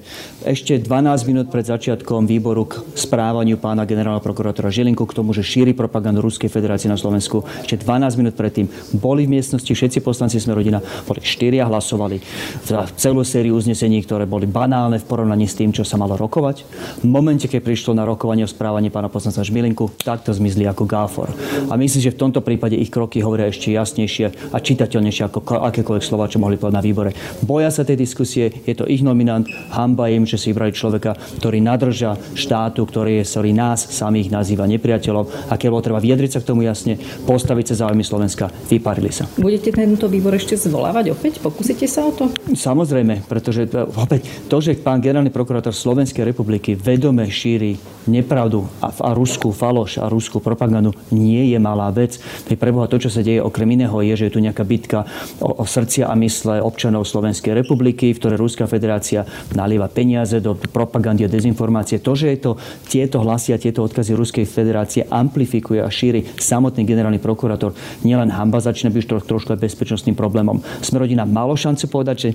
ešte 0.46 0.78
12 0.78 1.26
minút 1.26 1.50
pred 1.50 1.66
začiatkom 1.66 2.30
výboru 2.30 2.70
k 2.70 2.86
správaniu 2.94 3.58
pána 3.58 3.82
generálneho 3.82 4.22
prokurátora 4.22 4.70
Žilinku 4.70 5.10
k 5.10 5.18
tomu, 5.18 5.34
že 5.34 5.42
šíri 5.42 5.74
propagandu 5.74 6.22
Ruskej 6.22 6.54
federácie 6.54 6.86
na 6.86 7.02
Slovensku, 7.02 7.42
ešte 7.66 7.82
12 7.82 8.22
minút 8.22 8.38
predtým 8.38 8.70
boli 8.96 9.28
v 9.28 9.40
miestnosti 9.40 9.68
všetci 9.68 10.04
poslanci 10.04 10.38
sme 10.40 10.58
rodina, 10.58 10.84
boli 11.08 11.24
štyria, 11.24 11.68
hlasovali 11.68 12.20
za 12.66 12.88
celú 13.00 13.24
sériu 13.24 13.56
uznesení, 13.56 14.04
ktoré 14.04 14.28
boli 14.28 14.48
banálne 14.48 15.00
v 15.00 15.08
porovnaní 15.08 15.48
s 15.48 15.58
tým, 15.58 15.72
čo 15.72 15.88
sa 15.88 15.96
malo 15.96 16.18
rokovať. 16.20 16.64
V 17.02 17.08
momente, 17.08 17.48
keď 17.48 17.62
prišlo 17.64 17.96
na 17.96 18.04
rokovanie 18.04 18.44
o 18.44 18.50
správaní 18.50 18.92
pána 18.92 19.08
poslanca 19.08 19.46
Žmilinku, 19.46 19.92
takto 20.02 20.36
zmizli 20.36 20.68
ako 20.68 20.84
gáfor. 20.88 21.28
A 21.72 21.74
myslím, 21.80 22.02
že 22.04 22.14
v 22.16 22.22
tomto 22.22 22.44
prípade 22.44 22.76
ich 22.76 22.92
kroky 22.92 23.24
hovoria 23.24 23.48
ešte 23.48 23.72
jasnejšie 23.72 24.52
a 24.52 24.58
čitateľnejšie 24.58 25.24
ako 25.28 25.40
akékoľvek 25.72 26.04
slova, 26.04 26.32
čo 26.32 26.42
mohli 26.42 26.60
povedať 26.60 26.78
na 26.78 26.84
výbore. 26.84 27.12
Boja 27.44 27.72
sa 27.72 27.88
tej 27.88 28.00
diskusie, 28.00 28.52
je 28.52 28.76
to 28.76 28.88
ich 28.88 29.04
nominant, 29.06 29.48
hamba 29.72 30.12
im, 30.12 30.28
že 30.28 30.40
si 30.40 30.52
vybrali 30.52 30.76
človeka, 30.76 31.16
ktorý 31.40 31.64
nadrža 31.64 32.18
štátu, 32.36 32.84
ktorý, 32.84 33.22
je, 33.22 33.26
ktorý 33.28 33.52
nás 33.56 33.80
samých 33.82 34.32
nazýva 34.34 34.68
nepriateľom 34.68 35.52
a 35.52 35.54
keď 35.56 35.70
treba 35.82 36.00
vyjadriť 36.04 36.32
sa 36.32 36.40
k 36.44 36.48
tomu 36.52 36.68
jasne, 36.68 37.00
postaviť 37.26 37.74
sa 37.74 37.88
záujmy 37.88 38.04
Slovenska, 38.04 38.52
vyparili 38.82 39.14
sa. 39.14 39.30
Budete 39.38 39.70
tento 39.70 40.10
výbor 40.10 40.34
ešte 40.34 40.58
zvolávať 40.58 41.14
opäť? 41.14 41.38
Pokúsite 41.38 41.86
sa 41.86 42.10
o 42.10 42.12
to? 42.12 42.34
Samozrejme, 42.50 43.30
pretože 43.30 43.70
opäť 43.94 44.26
to, 44.50 44.58
že 44.58 44.74
pán 44.82 44.98
generálny 44.98 45.30
prokurátor 45.30 45.78
Slovenskej 45.78 46.26
republiky 46.26 46.74
vedome 46.74 47.30
šíri 47.30 47.78
nepravdu 48.10 48.66
a, 48.82 48.90
a 48.90 49.14
ruskú 49.14 49.54
faloš 49.54 50.02
a 50.02 50.10
ruskú 50.10 50.42
propagandu 50.42 50.98
nie 51.14 51.54
je 51.54 51.60
malá 51.62 51.94
vec. 51.94 52.18
Pri 52.50 52.58
preboha 52.58 52.90
to, 52.90 52.98
čo 52.98 53.14
sa 53.14 53.22
deje 53.22 53.38
okrem 53.38 53.78
iného, 53.78 53.94
je, 54.02 54.18
že 54.18 54.26
je 54.32 54.34
tu 54.34 54.42
nejaká 54.42 54.66
bitka 54.66 55.06
o, 55.38 55.62
o 55.62 55.66
srdcia 55.70 56.10
a 56.10 56.18
mysle 56.18 56.58
občanov 56.58 57.06
Slovenskej 57.06 57.54
republiky, 57.54 58.10
v 58.10 58.18
ktorej 58.18 58.42
Ruská 58.42 58.66
federácia 58.66 59.22
nalieva 59.54 59.86
peniaze 59.86 60.42
do 60.42 60.58
propagandy 60.58 61.30
a 61.30 61.30
dezinformácie. 61.30 62.02
To, 62.02 62.18
že 62.18 62.34
je 62.34 62.40
to 62.42 62.52
tieto 62.90 63.22
hlasy 63.22 63.54
a 63.54 63.62
tieto 63.62 63.86
odkazy 63.86 64.18
Ruskej 64.18 64.50
federácie 64.50 65.06
amplifikuje 65.06 65.86
a 65.86 65.90
šíri 65.92 66.26
samotný 66.40 66.82
generálny 66.82 67.22
prokurátor, 67.22 67.78
nielen 68.02 68.34
hamba 68.34 68.58
začne 68.72 68.90
byť 68.90 69.04
to 69.06 69.16
trošku 69.22 69.54
aj 69.54 69.60
bezpečnostným 69.60 70.16
problémom. 70.16 70.64
Sme 70.80 71.04
rodina 71.04 71.28
malo 71.28 71.54
šancu 71.60 71.92
povedať, 71.92 72.16
že 72.18 72.30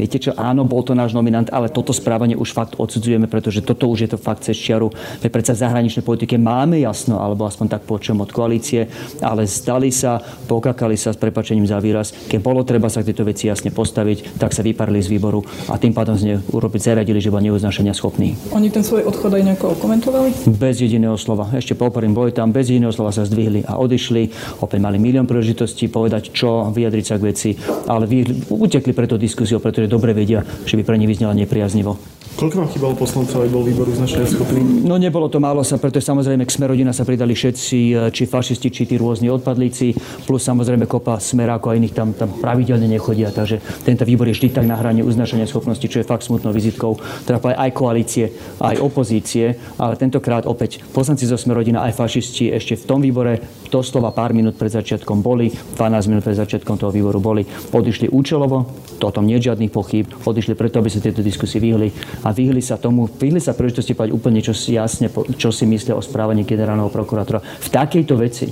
viete 0.00 0.16
čo, 0.18 0.32
áno, 0.34 0.64
bol 0.64 0.80
to 0.80 0.96
náš 0.96 1.12
nominant, 1.12 1.52
ale 1.52 1.68
toto 1.68 1.92
správanie 1.92 2.34
už 2.34 2.56
fakt 2.56 2.80
odsudzujeme, 2.80 3.28
pretože 3.28 3.60
toto 3.60 3.86
už 3.92 4.08
je 4.08 4.10
to 4.10 4.18
fakt 4.18 4.48
cez 4.48 4.56
čiaru. 4.56 4.90
My 5.20 5.28
predsa 5.28 5.52
v 5.54 5.62
zahraničnej 5.64 6.04
politike 6.04 6.40
máme 6.40 6.80
jasno, 6.80 7.20
alebo 7.20 7.44
aspoň 7.44 7.66
tak 7.78 7.82
počujem 7.84 8.20
od 8.20 8.30
koalície, 8.32 8.88
ale 9.20 9.44
zdali 9.44 9.92
sa, 9.92 10.20
pokakali 10.48 10.96
sa 10.96 11.12
s 11.12 11.18
prepačením 11.18 11.66
za 11.66 11.80
výraz. 11.80 12.12
Keď 12.12 12.40
bolo 12.40 12.64
treba 12.64 12.88
sa 12.88 13.04
k 13.04 13.10
tejto 13.12 13.26
veci 13.26 13.50
jasne 13.50 13.74
postaviť, 13.74 14.38
tak 14.38 14.54
sa 14.54 14.64
vyparili 14.64 15.02
z 15.02 15.10
výboru 15.10 15.44
a 15.68 15.76
tým 15.76 15.92
pádom 15.92 16.14
z 16.14 16.40
urobiť 16.50 16.80
zaradili, 16.94 17.18
že 17.20 17.32
bol 17.34 17.42
neuznašania 17.42 17.92
schopný. 17.92 18.38
Oni 18.54 18.70
ten 18.70 18.86
svoj 18.86 19.08
odchod 19.10 19.34
aj 19.34 19.42
nejako 19.42 19.76
komentovali? 19.82 20.30
Bez 20.54 20.80
jediného 20.80 21.18
slova. 21.18 21.50
Ešte 21.52 21.74
poporím, 21.74 22.14
boli 22.14 22.30
tam, 22.30 22.54
bez 22.54 22.70
jediného 22.70 22.94
slova 22.94 23.10
sa 23.10 23.26
zdvihli 23.26 23.66
a 23.66 23.76
odišli. 23.76 24.30
Opäť 24.62 24.78
mali 24.78 24.96
milión 24.96 25.26
príležitostí 25.26 25.63
povedať, 25.88 26.30
čo, 26.34 26.68
vyjadriť 26.68 27.04
sa 27.04 27.16
k 27.16 27.26
veci, 27.32 27.50
ale 27.88 28.04
vy, 28.04 28.44
utekli 28.52 28.92
preto 28.92 29.16
diskusiu, 29.16 29.62
pretože 29.62 29.88
dobre 29.88 30.12
vedia, 30.12 30.44
že 30.44 30.76
by 30.76 30.82
pre 30.84 31.00
nich 31.00 31.08
vyznela 31.08 31.32
nepriaznivo. 31.32 31.96
Koľko 32.34 32.66
vám 32.66 32.70
chýbalo 32.74 32.98
poslancov, 32.98 33.46
aby 33.46 33.50
bol 33.54 33.62
výbor 33.62 33.86
uznačenia 33.86 34.26
schopný? 34.26 34.58
No 34.82 34.98
nebolo 34.98 35.30
to 35.30 35.38
málo 35.38 35.62
sa, 35.62 35.78
pretože 35.78 36.10
samozrejme 36.10 36.42
k 36.42 36.50
Smerodina 36.50 36.90
sa 36.90 37.06
pridali 37.06 37.30
všetci, 37.30 37.78
e, 37.94 38.10
či 38.10 38.26
fašisti, 38.26 38.74
či 38.74 38.90
tí 38.90 38.98
rôzni 38.98 39.30
odpadlíci, 39.30 39.94
plus 40.26 40.42
samozrejme 40.42 40.90
kopa 40.90 41.22
Smeráko 41.22 41.70
a 41.70 41.78
iných 41.78 41.94
tam, 41.94 42.10
tam 42.10 42.34
pravidelne 42.34 42.90
nechodia, 42.90 43.30
takže 43.30 43.62
tento 43.86 44.02
výbor 44.02 44.26
je 44.26 44.34
vždy 44.34 44.48
tak 44.50 44.66
na 44.66 44.74
hrane 44.74 45.06
uznačenia 45.06 45.46
schopnosti, 45.46 45.86
čo 45.86 46.02
je 46.02 46.10
fakt 46.10 46.26
smutnou 46.26 46.50
vizitkou, 46.50 46.98
teda 47.22 47.38
aj 47.38 47.70
koalície, 47.70 48.34
aj 48.58 48.82
opozície, 48.82 49.54
ale 49.78 49.94
tentokrát 49.94 50.42
opäť 50.50 50.82
poslanci 50.90 51.30
zo 51.30 51.38
Smerodina 51.38 51.86
aj 51.86 51.94
fašisti 51.94 52.50
ešte 52.50 52.74
v 52.74 52.84
tom 52.90 52.98
výbore 52.98 53.38
doslova 53.70 54.10
pár 54.10 54.34
minút 54.34 54.58
pred 54.58 54.74
začiatkom 54.74 55.22
boli, 55.22 55.54
12 55.78 56.10
minút 56.10 56.26
pred 56.26 56.34
začiatkom 56.34 56.82
toho 56.82 56.90
výboru 56.90 57.22
boli, 57.22 57.46
odišli 57.46 58.10
účelovo, 58.10 58.66
to 58.98 59.06
o 59.06 59.14
tom 59.14 59.22
nie 59.22 59.38
je 59.38 59.54
žiadnych 59.54 59.70
pochýb, 59.70 60.10
odišli 60.26 60.58
preto, 60.58 60.82
aby 60.82 60.90
sa 60.90 60.98
tieto 60.98 61.22
diskusie 61.22 61.62
vyhli 61.62 61.90
a 62.24 62.32
vyhli 62.32 62.64
sa 62.64 62.80
tomu, 62.80 63.06
vyhli 63.06 63.38
sa 63.38 63.52
príležitosti 63.52 63.92
povedať 63.92 64.16
úplne 64.16 64.40
čo 64.40 64.56
si 64.56 64.74
jasne, 64.74 65.12
čo 65.36 65.52
si 65.52 65.68
myslia 65.68 65.94
o 65.94 66.02
správaní 66.02 66.48
generálneho 66.48 66.88
prokurátora 66.88 67.44
v 67.44 67.68
takejto 67.68 68.14
veci. 68.16 68.48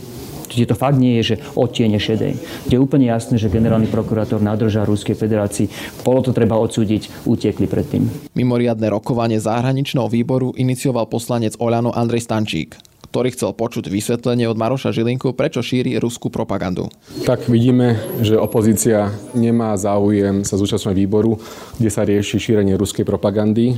Čiže 0.53 0.69
to 0.69 0.77
fakt 0.77 1.01
nie 1.01 1.17
je, 1.25 1.33
že 1.33 1.41
odtiene 1.57 1.97
šedej. 1.97 2.37
Je 2.69 2.77
úplne 2.77 3.09
jasné, 3.09 3.41
že 3.41 3.49
generálny 3.49 3.89
prokurátor 3.89 4.45
nadrža 4.45 4.85
Ruskej 4.85 5.17
federácii. 5.17 5.73
Bolo 6.05 6.21
to 6.21 6.37
treba 6.37 6.61
odsúdiť, 6.61 7.25
utiekli 7.25 7.65
predtým. 7.65 8.05
Mimoriadne 8.37 8.93
rokovanie 8.93 9.41
zahraničného 9.41 10.13
výboru 10.13 10.53
inicioval 10.53 11.09
poslanec 11.09 11.57
Oľano 11.57 11.97
Andrej 11.97 12.29
Stančík 12.29 12.92
ktorý 13.13 13.29
chcel 13.37 13.53
počuť 13.53 13.93
vysvetlenie 13.93 14.49
od 14.49 14.57
Maroša 14.57 14.89
Žilinku, 14.89 15.37
prečo 15.37 15.61
šíri 15.61 16.01
ruskú 16.01 16.33
propagandu. 16.33 16.89
Tak 17.29 17.45
vidíme, 17.53 18.01
že 18.25 18.41
opozícia 18.41 19.13
nemá 19.37 19.77
záujem 19.77 20.49
sa 20.49 20.57
zúčastňovať 20.57 20.97
výboru, 20.97 21.37
kde 21.77 21.91
sa 21.93 22.09
rieši 22.09 22.41
šírenie 22.41 22.73
ruskej 22.81 23.05
propagandy. 23.05 23.77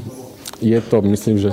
Je 0.62 0.78
to, 0.78 1.02
myslím, 1.02 1.42
že 1.42 1.50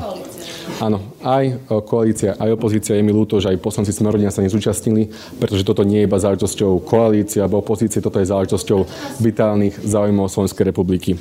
Áno, 0.79 1.03
aj 1.21 1.43
e, 1.49 1.53
koalícia, 1.83 2.39
aj 2.39 2.55
opozícia 2.55 2.95
je 2.95 3.03
mi 3.03 3.11
ľúto, 3.11 3.41
že 3.43 3.51
aj 3.51 3.59
poslanci 3.59 3.91
Smerodina 3.91 4.31
sa 4.31 4.45
nezúčastnili, 4.45 5.11
pretože 5.41 5.67
toto 5.67 5.83
nie 5.83 6.01
je 6.01 6.07
iba 6.07 6.21
záležitosťou 6.21 6.85
koalície 6.85 7.43
alebo 7.43 7.59
opozície, 7.59 7.99
toto 7.99 8.21
je 8.21 8.29
záležitosťou 8.29 8.87
vitálnych 9.19 9.81
záujmov 9.83 10.31
Slovenskej 10.31 10.69
republiky. 10.69 11.19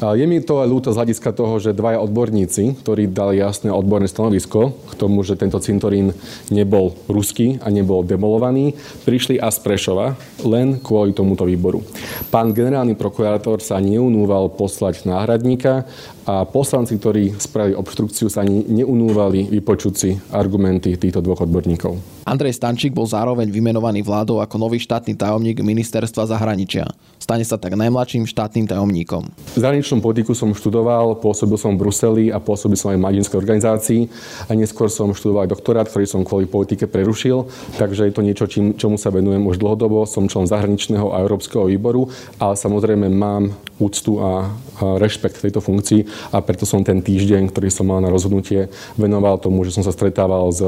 Je 0.00 0.24
mi 0.28 0.40
to 0.40 0.62
aj 0.62 0.68
ľúto 0.68 0.88
z 0.92 0.98
hľadiska 1.02 1.30
toho, 1.34 1.58
že 1.58 1.76
dvaja 1.76 2.00
odborníci, 2.04 2.84
ktorí 2.84 3.10
dali 3.10 3.40
jasné 3.40 3.72
odborné 3.72 4.06
stanovisko 4.06 4.76
k 4.86 4.92
tomu, 4.94 5.24
že 5.26 5.40
tento 5.40 5.58
cintorín 5.58 6.14
nebol 6.52 6.94
ruský 7.10 7.58
a 7.64 7.72
nebol 7.72 8.06
demolovaný, 8.06 8.76
prišli 9.08 9.40
a 9.40 9.50
z 9.50 9.64
len 10.46 10.78
kvôli 10.78 11.10
tomuto 11.10 11.42
výboru. 11.48 11.82
Pán 12.30 12.54
generálny 12.54 12.94
prokurátor 12.94 13.58
sa 13.58 13.82
neunúval 13.82 14.52
poslať 14.54 15.08
náhradníka 15.08 15.88
a 16.26 16.42
poslanci, 16.46 16.98
ktorí 16.98 17.38
spravili 17.38 17.78
obštrukciu, 17.78 18.26
sa 18.26 18.42
ani 18.42 18.66
neunúvali 18.86 19.50
vypočuť 19.50 19.94
si 19.98 20.14
argumenty 20.30 20.94
týchto 20.94 21.18
dvoch 21.18 21.42
odborníkov. 21.42 22.22
Andrej 22.22 22.58
Stančík 22.58 22.94
bol 22.94 23.06
zároveň 23.06 23.50
vymenovaný 23.50 24.06
vládou 24.06 24.38
ako 24.38 24.62
nový 24.62 24.78
štátny 24.78 25.18
tajomník 25.18 25.58
ministerstva 25.62 26.30
zahraničia. 26.30 26.86
Stane 27.18 27.42
sa 27.42 27.58
tak 27.58 27.74
najmladším 27.74 28.26
štátnym 28.26 28.70
tajomníkom. 28.70 29.26
Zahraničnú 29.58 29.98
politiku 29.98 30.34
som 30.34 30.54
študoval, 30.54 31.18
pôsobil 31.18 31.58
som 31.58 31.74
v 31.74 31.86
Bruseli 31.86 32.24
a 32.30 32.38
pôsobil 32.38 32.78
som 32.78 32.94
aj 32.94 32.98
v 32.98 33.02
mladinskej 33.02 33.38
organizácii 33.38 34.00
a 34.46 34.54
neskôr 34.54 34.86
som 34.86 35.10
študoval 35.10 35.50
doktorát, 35.50 35.90
ktorý 35.90 36.06
som 36.06 36.22
kvôli 36.22 36.46
politike 36.46 36.86
prerušil, 36.86 37.50
takže 37.78 38.06
je 38.06 38.14
to 38.14 38.22
niečo, 38.22 38.46
čím, 38.46 38.78
čomu 38.78 38.94
sa 38.94 39.10
venujem 39.10 39.42
už 39.42 39.58
dlhodobo. 39.58 40.06
Som 40.06 40.30
člen 40.30 40.46
zahraničného 40.46 41.14
a 41.14 41.22
európskeho 41.26 41.66
výboru, 41.66 42.06
ale 42.38 42.54
samozrejme 42.54 43.10
mám 43.10 43.54
úctu 43.76 44.18
a, 44.20 44.52
rešpekt 44.76 45.40
tejto 45.40 45.64
funkcii 45.64 46.32
a 46.32 46.40
preto 46.44 46.68
som 46.68 46.84
ten 46.84 47.00
týždeň, 47.00 47.48
ktorý 47.48 47.68
som 47.72 47.88
mal 47.88 48.04
na 48.04 48.12
rozhodnutie, 48.12 48.68
venoval 49.00 49.40
tomu, 49.40 49.64
že 49.64 49.72
som 49.72 49.84
sa 49.84 49.92
stretával 49.92 50.52
s 50.52 50.60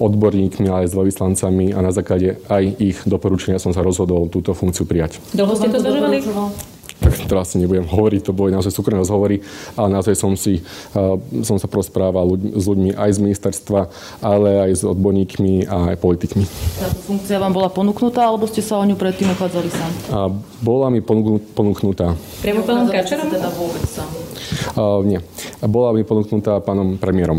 odborníkmi, 0.00 0.68
ale 0.68 0.88
aj 0.88 0.92
s 0.92 0.96
veľvyslancami 0.96 1.76
a 1.76 1.78
na 1.84 1.92
základe 1.92 2.40
aj 2.48 2.64
ich 2.80 2.98
doporučenia 3.04 3.60
som 3.60 3.76
sa 3.76 3.84
rozhodol 3.84 4.32
túto 4.32 4.56
funkciu 4.56 4.88
prijať. 4.88 5.20
Dlho 5.36 5.52
ste 5.56 5.68
to 5.68 5.78
zvažovali? 5.80 6.24
Teraz 7.30 7.54
si 7.54 7.62
nebudem 7.62 7.86
hovoriť, 7.86 8.26
to 8.26 8.34
boli 8.34 8.50
naozaj 8.50 8.74
súkromné 8.74 8.98
rozhovory, 8.98 9.38
ale 9.78 9.88
naozaj 9.94 10.18
som 10.18 10.34
si, 10.34 10.58
uh, 10.98 11.14
som 11.46 11.62
sa 11.62 11.70
prosprával 11.70 12.26
ľuď, 12.34 12.40
s 12.58 12.64
ľuďmi 12.66 12.90
aj 12.98 13.10
z 13.14 13.18
ministerstva, 13.22 13.80
ale 14.18 14.66
aj 14.66 14.70
s 14.74 14.82
odborníkmi 14.82 15.70
a 15.70 15.94
aj 15.94 15.96
politikmi. 16.02 16.42
Táto 16.82 16.98
funkcia 17.06 17.38
vám 17.38 17.54
bola 17.54 17.70
ponúknutá, 17.70 18.26
alebo 18.26 18.50
ste 18.50 18.58
sa 18.58 18.82
o 18.82 18.84
ňu 18.84 18.98
predtým 18.98 19.30
uchádzali 19.30 19.70
sám? 19.70 19.90
A 20.10 20.18
bola 20.58 20.90
mi 20.90 20.98
ponúknutá. 21.54 22.18
Priamo 22.42 22.66
pánom 22.66 22.90
Kačerom? 22.90 23.30
Teda 23.30 23.46
vôbec 23.54 23.86
sám? 23.86 24.10
Uh, 24.74 25.06
nie. 25.06 25.22
Bola 25.62 25.94
mi 25.94 26.02
ponúknutá 26.02 26.58
pánom 26.58 26.98
premiérom. 26.98 27.38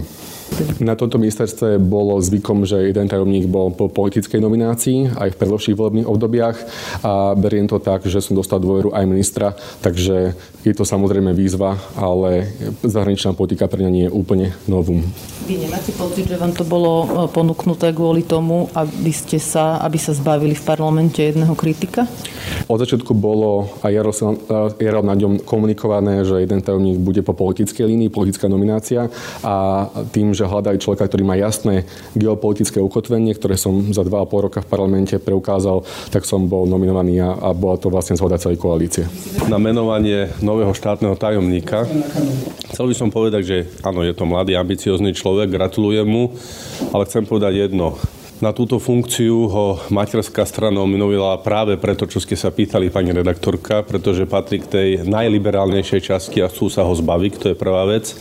Na 0.81 0.98
tomto 0.98 1.17
ministerstve 1.17 1.79
bolo 1.79 2.20
zvykom, 2.20 2.67
že 2.67 2.91
jeden 2.91 3.08
tajomník 3.08 3.48
bol 3.48 3.72
po 3.72 3.88
politickej 3.88 4.41
nominácii 4.41 5.15
aj 5.15 5.34
v 5.34 5.39
predložších 5.39 5.77
volebných 5.77 6.10
obdobiach 6.10 6.58
a 7.01 7.34
beriem 7.38 7.70
to 7.70 7.79
tak, 7.79 8.05
že 8.05 8.22
som 8.22 8.38
dostal 8.38 8.60
dôveru 8.60 8.91
aj 8.91 9.05
ministra, 9.08 9.55
takže 9.79 10.36
je 10.62 10.74
to 10.77 10.86
samozrejme 10.86 11.34
výzva, 11.34 11.77
ale 11.98 12.53
zahraničná 12.86 13.34
politika 13.34 13.65
pre 13.65 13.81
mňa 13.81 13.91
nie 13.91 14.05
je 14.05 14.12
úplne 14.13 14.48
novum. 14.70 15.01
Vy 15.50 15.58
nemáte 15.58 15.89
pocit, 15.98 16.29
že 16.29 16.38
vám 16.38 16.53
to 16.53 16.62
bolo 16.62 16.91
e, 17.01 17.08
ponúknuté 17.34 17.89
kvôli 17.98 18.22
tomu, 18.22 18.70
aby, 18.77 19.10
ste 19.10 19.41
sa, 19.41 19.81
aby 19.81 19.98
sa 19.98 20.13
zbavili 20.13 20.53
v 20.53 20.62
parlamente 20.62 21.17
jedného 21.17 21.58
kritika? 21.58 22.05
Od 22.70 22.77
začiatku 22.77 23.17
bolo 23.17 23.74
aj 23.81 23.91
Jaroslav 23.91 25.01
na 25.01 25.15
ňom 25.17 25.41
komunikované, 25.41 26.22
že 26.22 26.46
jeden 26.46 26.62
tajomník 26.62 27.01
bude 27.01 27.25
po 27.25 27.34
politickej 27.34 27.89
línii, 27.89 28.13
politická 28.13 28.46
nominácia 28.46 29.10
a 29.41 29.88
tým, 30.13 30.38
že 30.38 30.40
hľadajú 30.48 30.77
človeka, 30.77 31.10
ktorý 31.10 31.24
má 31.25 31.36
jasné 31.36 31.89
geopolitické 32.13 32.79
ukotvenie, 32.79 33.33
ktoré 33.36 33.57
som 33.57 33.91
za 33.91 34.05
2,5 34.05 34.45
roka 34.45 34.60
v 34.62 34.69
parlamente 34.69 35.15
preukázal, 35.17 35.83
tak 36.13 36.24
som 36.24 36.45
bol 36.45 36.69
nominovaný 36.69 37.21
a, 37.21 37.38
a 37.38 37.50
bola 37.51 37.77
to 37.77 37.89
vlastne 37.89 38.15
zhoda 38.15 38.41
celej 38.41 38.62
koalície. 38.62 39.10
Na 39.50 39.57
menovanie 39.57 40.31
nového 40.39 40.71
štátneho 40.71 41.17
tajomníka 41.17 41.89
chcel 42.71 42.86
by 42.88 42.95
som 42.95 43.10
povedať, 43.13 43.41
že 43.43 43.57
áno, 43.83 44.01
je 44.01 44.13
to 44.15 44.25
mladý, 44.25 44.55
ambiciózny 44.55 45.12
človek, 45.13 45.51
gratulujem 45.51 46.07
mu, 46.07 46.33
ale 46.95 47.05
chcem 47.05 47.27
povedať 47.27 47.69
jedno. 47.69 48.00
Na 48.41 48.50
túto 48.57 48.81
funkciu 48.81 49.45
ho 49.53 49.77
materská 49.93 50.50
strana 50.50 50.81
nominovala 50.81 51.45
práve 51.45 51.77
preto, 51.77 52.10
čo 52.10 52.17
ste 52.17 52.33
sa 52.33 52.50
pýtali, 52.50 52.89
pani 52.89 53.13
redaktorka, 53.13 53.86
pretože 53.86 54.25
patrí 54.25 54.57
k 54.57 54.65
tej 54.65 54.89
najliberálnejšej 55.05 56.01
časti 56.01 56.41
a 56.41 56.50
chcú 56.50 56.65
sa 56.65 56.81
ho 56.81 56.89
zbaviť, 56.89 57.33
to 57.38 57.45
je 57.53 57.55
prvá 57.62 57.86
vec. 57.86 58.17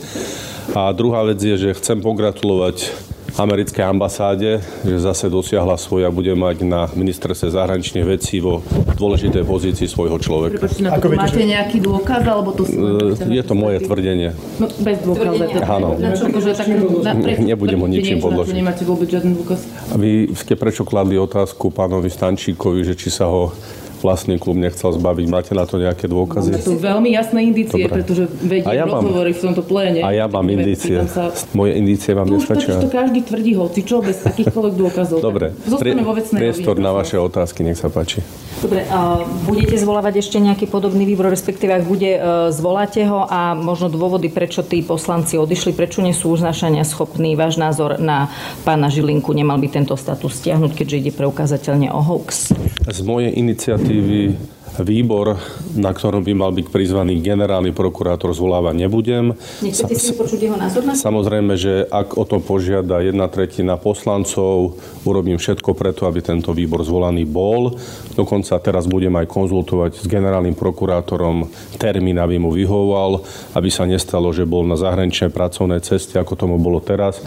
A 0.77 0.93
druhá 0.93 1.25
vec 1.25 1.41
je, 1.41 1.57
že 1.57 1.73
chcem 1.73 2.05
pogratulovať 2.05 2.93
americkej 3.37 3.85
ambasáde, 3.85 4.59
že 4.83 4.97
zase 4.99 5.31
dosiahla 5.31 5.79
svoje 5.79 6.03
a 6.07 6.11
bude 6.11 6.35
mať 6.35 6.67
na 6.67 6.87
ministerstve 6.91 7.53
zahraničných 7.55 8.05
vecí 8.05 8.43
vo 8.43 8.59
dôležitej 8.99 9.43
pozícii 9.47 9.87
svojho 9.87 10.19
človeka. 10.19 10.59
Prepačte, 10.59 10.81
na 10.83 10.99
to 10.99 11.09
máte 11.11 11.43
nejaký 11.43 11.77
dôkaz, 11.79 12.21
alebo 12.27 12.51
to 12.51 12.67
sú... 12.67 12.75
E, 13.15 13.31
je 13.31 13.43
to 13.43 13.53
moje 13.55 13.83
tvrdenie. 13.87 14.35
No, 14.59 14.67
bez 14.67 14.97
dôkazu. 15.03 15.43
Áno. 15.63 15.95
Nebudem 17.51 17.79
ho 17.79 17.87
ničím 17.87 18.19
podložiť. 18.19 18.53
Nemáte 18.55 18.83
vôbec 18.83 19.07
žiadny 19.07 19.31
dôkaz? 19.39 19.59
Vy 19.95 20.35
ste 20.35 20.59
prečo 20.59 20.83
kladli 20.83 21.15
otázku 21.15 21.71
pánovi 21.71 22.11
Stančíkovi, 22.11 22.83
že 22.83 22.93
či 22.99 23.09
sa 23.13 23.31
ho 23.31 23.55
vlastný 24.01 24.35
klub 24.41 24.57
nechcel 24.57 24.91
zbaviť. 24.93 25.25
Máte 25.29 25.51
na 25.53 25.65
to 25.69 25.77
nejaké 25.77 26.09
dôkazy? 26.09 26.51
To 26.57 26.73
sú 26.73 26.75
veľmi 26.77 27.13
jasné 27.13 27.39
indície, 27.47 27.85
Dobre. 27.85 28.01
pretože 28.01 28.27
vediem 28.41 28.73
ja 28.73 28.85
rozhovory 28.85 29.31
v 29.31 29.39
tomto 29.39 29.61
pléne. 29.63 30.01
A 30.01 30.09
ja 30.11 30.25
mám 30.25 30.45
indície. 30.49 30.97
Sa... 31.07 31.31
Moje 31.53 31.77
indície 31.77 32.11
vám 32.11 32.27
nestačia. 32.27 32.81
To 32.81 32.89
každý 32.89 33.21
tvrdí 33.23 33.53
hoci 33.55 33.81
čo, 33.85 34.01
bez 34.01 34.21
takýchkoľvek 34.25 34.73
dôkazov. 34.75 35.17
Dobre, 35.21 35.53
Pri, 35.55 35.93
priestor 36.33 36.81
na 36.81 36.91
vaše 36.91 37.15
otázky, 37.21 37.61
nech 37.63 37.77
sa 37.77 37.87
páči. 37.87 38.19
Dobre, 38.61 38.85
uh, 38.85 39.25
budete 39.49 39.73
zvolávať 39.73 40.21
ešte 40.21 40.37
nejaký 40.37 40.69
podobný 40.69 41.01
výbor, 41.01 41.33
respektíve 41.33 41.81
ak 41.81 41.83
bude, 41.89 42.13
uh, 42.13 42.53
zvoláte 42.53 43.01
ho 43.09 43.25
a 43.25 43.57
možno 43.57 43.89
dôvody, 43.89 44.29
prečo 44.29 44.61
tí 44.61 44.85
poslanci 44.85 45.41
odišli, 45.41 45.73
prečo 45.73 46.05
nie 46.05 46.13
sú 46.13 46.29
uznašania 46.37 46.85
schopní. 46.85 47.33
Váš 47.33 47.57
názor 47.57 47.97
na 47.97 48.29
pána 48.61 48.93
Žilinku 48.93 49.33
nemal 49.33 49.57
by 49.57 49.81
tento 49.81 49.97
status 49.97 50.37
stiahnuť, 50.37 50.77
keďže 50.77 50.95
ide 51.01 51.11
preukázateľne 51.11 51.89
o 51.89 52.05
hoax? 52.05 52.53
Z 52.85 53.01
mojej 53.01 53.33
iniciatívy 53.33 54.37
výbor, 54.79 55.35
na 55.75 55.91
ktorom 55.91 56.23
by 56.23 56.33
mal 56.37 56.51
byť 56.55 56.71
prizvaný 56.71 57.19
generálny 57.19 57.75
prokurátor, 57.75 58.31
zvolávať 58.31 58.75
nebudem. 58.87 59.35
Nechcete 59.59 59.99
si 59.99 60.15
počuť 60.15 60.39
jeho 60.39 60.55
názor 60.55 60.87
na 60.87 60.95
Samozrejme, 60.95 61.59
že 61.59 61.83
ak 61.91 62.15
o 62.15 62.23
to 62.23 62.39
požiada 62.39 63.03
jedna 63.03 63.27
tretina 63.27 63.75
poslancov, 63.75 64.79
urobím 65.03 65.35
všetko 65.35 65.75
preto, 65.75 66.07
aby 66.07 66.23
tento 66.23 66.55
výbor 66.55 66.87
zvolaný 66.87 67.27
bol. 67.27 67.75
Dokonca 68.15 68.55
teraz 68.63 68.87
budem 68.87 69.11
aj 69.19 69.27
konzultovať 69.27 69.91
s 69.99 70.05
generálnym 70.07 70.55
prokurátorom 70.55 71.51
termín, 71.75 72.15
aby 72.21 72.39
mu 72.39 72.55
vyhoval, 72.55 73.23
aby 73.57 73.67
sa 73.67 73.83
nestalo, 73.83 74.31
že 74.31 74.47
bol 74.47 74.63
na 74.63 74.79
zahraničnej 74.79 75.33
pracovnej 75.33 75.83
ceste, 75.83 76.15
ako 76.15 76.47
tomu 76.47 76.55
bolo 76.55 76.79
teraz. 76.79 77.19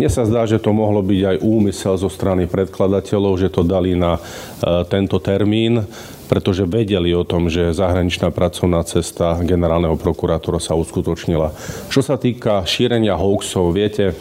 Mne 0.00 0.08
sa 0.08 0.24
zdá, 0.24 0.48
že 0.48 0.62
to 0.62 0.72
mohlo 0.72 1.04
byť 1.04 1.20
aj 1.24 1.36
úmysel 1.44 1.94
zo 2.00 2.08
strany 2.08 2.48
predkladateľov, 2.48 3.36
že 3.36 3.52
to 3.52 3.66
dali 3.66 3.92
na 3.92 4.16
uh, 4.16 4.86
tento 4.88 5.20
termín 5.20 5.84
pretože 6.26 6.68
vedeli 6.68 7.14
o 7.14 7.24
tom, 7.24 7.48
že 7.48 7.74
zahraničná 7.74 8.34
pracovná 8.34 8.82
cesta 8.84 9.38
generálneho 9.40 9.96
prokurátora 9.98 10.60
sa 10.60 10.74
uskutočnila. 10.76 11.54
Čo 11.88 12.00
sa 12.02 12.18
týka 12.18 12.66
šírenia 12.66 13.16
hoaxov, 13.16 13.72
viete, 13.72 14.12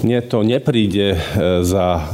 mne 0.00 0.20
to 0.24 0.40
nepríde 0.40 1.16
e, 1.16 1.18
za 1.64 2.08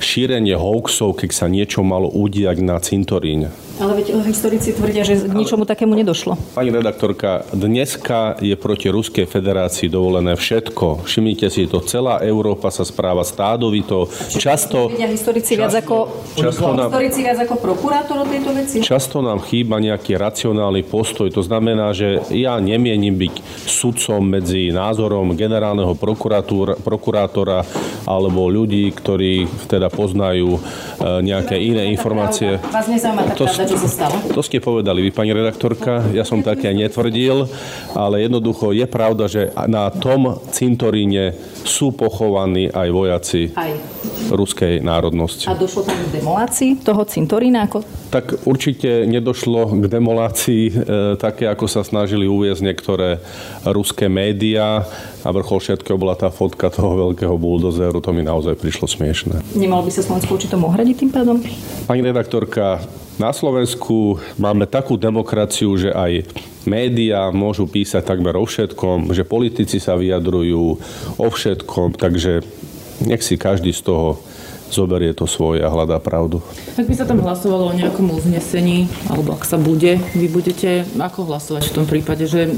šírenie 0.00 0.56
hoaxov, 0.56 1.16
keď 1.16 1.30
sa 1.32 1.46
niečo 1.48 1.80
malo 1.84 2.08
udiať 2.08 2.60
na 2.64 2.76
cintoríne. 2.80 3.52
Ale 3.76 3.92
veď 4.00 4.16
historici 4.24 4.72
tvrdia, 4.72 5.04
že 5.04 5.28
k 5.28 5.36
ničomu 5.36 5.68
takému 5.68 5.92
nedošlo. 5.92 6.56
Pani 6.56 6.72
redaktorka, 6.72 7.44
dneska 7.52 8.40
je 8.40 8.56
proti 8.56 8.88
Ruskej 8.88 9.28
federácii 9.28 9.92
dovolené 9.92 10.32
všetko. 10.32 11.04
Všimnite 11.04 11.52
si 11.52 11.68
to, 11.68 11.84
celá 11.84 12.24
Európa 12.24 12.72
sa 12.72 12.88
správa 12.88 13.20
stádovito. 13.20 14.08
Často... 14.32 14.88
Vedia 14.88 15.12
historici 15.12 15.60
viac 15.60 15.76
ako, 15.76 16.08
často 16.40 16.72
nám, 16.72 16.88
historici 16.88 17.20
viac 17.20 17.38
ako 17.44 17.54
prokurátor 17.60 18.16
o 18.24 18.26
tejto 18.26 18.50
veci? 18.56 18.76
Často 18.80 19.20
nám 19.20 19.44
chýba 19.44 19.76
nejaký 19.76 20.16
racionálny 20.16 20.80
postoj. 20.88 21.28
To 21.36 21.44
znamená, 21.44 21.92
že 21.92 22.24
ja 22.32 22.56
nemienim 22.56 23.12
byť 23.12 23.34
sudcom 23.68 24.24
medzi 24.24 24.72
názorom 24.72 25.36
generálneho 25.36 25.92
prokurátora 26.80 27.60
alebo 28.08 28.48
ľudí, 28.48 28.88
ktorí 28.88 29.68
teda 29.68 29.92
poznajú 29.92 30.56
e, 30.56 30.60
nejaké 31.20 31.60
iné 31.60 31.92
informácie. 31.92 32.56
Vás 32.72 32.88
nezaujíma 32.88 33.36
tá 33.36 33.65
čo 33.66 33.76
sa 33.76 33.88
stalo? 33.90 34.16
To 34.32 34.40
ste 34.40 34.62
povedali 34.62 35.02
vy, 35.02 35.10
pani 35.10 35.34
redaktorka. 35.34 36.06
Ja 36.14 36.22
som 36.22 36.40
také 36.40 36.70
netvrdil, 36.72 37.50
ale 37.92 38.22
jednoducho 38.24 38.70
je 38.70 38.86
pravda, 38.86 39.26
že 39.26 39.50
na 39.66 39.90
tom 39.90 40.38
cintoríne 40.54 41.34
sú 41.66 41.92
pochovaní 41.92 42.70
aj 42.70 42.88
vojaci 42.94 43.50
aj. 43.56 43.95
Ruskej 44.30 44.82
národnosti. 44.82 45.46
A 45.46 45.54
došlo 45.54 45.86
tam 45.86 45.96
k 45.96 46.20
demolácii 46.22 46.70
toho 46.82 47.02
cintorína? 47.06 47.66
Ako? 47.66 47.82
Tak 48.10 48.46
určite 48.46 49.06
nedošlo 49.06 49.82
k 49.82 49.84
demolácii 49.86 50.64
e, 50.68 50.72
také, 51.18 51.46
ako 51.50 51.66
sa 51.66 51.82
snažili 51.86 52.26
uviezť 52.26 52.62
niektoré 52.62 53.22
ruské 53.66 54.10
médiá 54.10 54.86
a 55.22 55.28
vrchol 55.30 55.58
všetkého 55.58 55.98
bola 55.98 56.14
tá 56.14 56.30
fotka 56.30 56.70
toho 56.70 57.10
veľkého 57.10 57.34
buldozeru. 57.34 57.98
To 58.02 58.10
mi 58.14 58.22
naozaj 58.22 58.58
prišlo 58.58 58.86
smiešne. 58.86 59.42
Nemalo 59.58 59.86
by 59.86 59.90
sa 59.90 60.02
Slovensko 60.06 60.38
určite 60.38 60.56
ohradiť 60.58 60.96
tým 61.06 61.10
pádom? 61.10 61.36
Pani 61.86 62.02
redaktorka, 62.02 62.82
na 63.16 63.32
Slovensku 63.32 64.20
máme 64.36 64.68
takú 64.68 65.00
demokraciu, 65.00 65.72
že 65.80 65.88
aj 65.88 66.28
médiá 66.68 67.32
môžu 67.32 67.64
písať 67.64 68.04
takmer 68.04 68.36
o 68.36 68.44
všetkom, 68.44 69.14
že 69.16 69.24
politici 69.24 69.80
sa 69.80 69.96
vyjadrujú 69.96 70.76
o 71.16 71.26
všetkom, 71.32 71.96
takže 71.96 72.44
nech 73.04 73.20
si 73.20 73.36
každý 73.36 73.72
z 73.72 73.82
toho 73.84 74.20
zoberie 74.70 75.14
to 75.14 75.30
svoje 75.30 75.62
a 75.62 75.70
hľadá 75.70 76.02
pravdu. 76.02 76.42
Ak 76.74 76.86
by 76.90 76.94
sa 76.94 77.06
tam 77.06 77.22
hlasovalo 77.22 77.70
o 77.70 77.76
nejakom 77.78 78.10
uznesení, 78.10 78.90
alebo 79.06 79.38
ak 79.38 79.46
sa 79.46 79.58
bude, 79.58 79.98
vy 80.18 80.26
budete 80.26 80.82
ako 80.98 81.30
hlasovať 81.30 81.70
v 81.70 81.74
tom 81.74 81.86
prípade, 81.86 82.26
že 82.26 82.50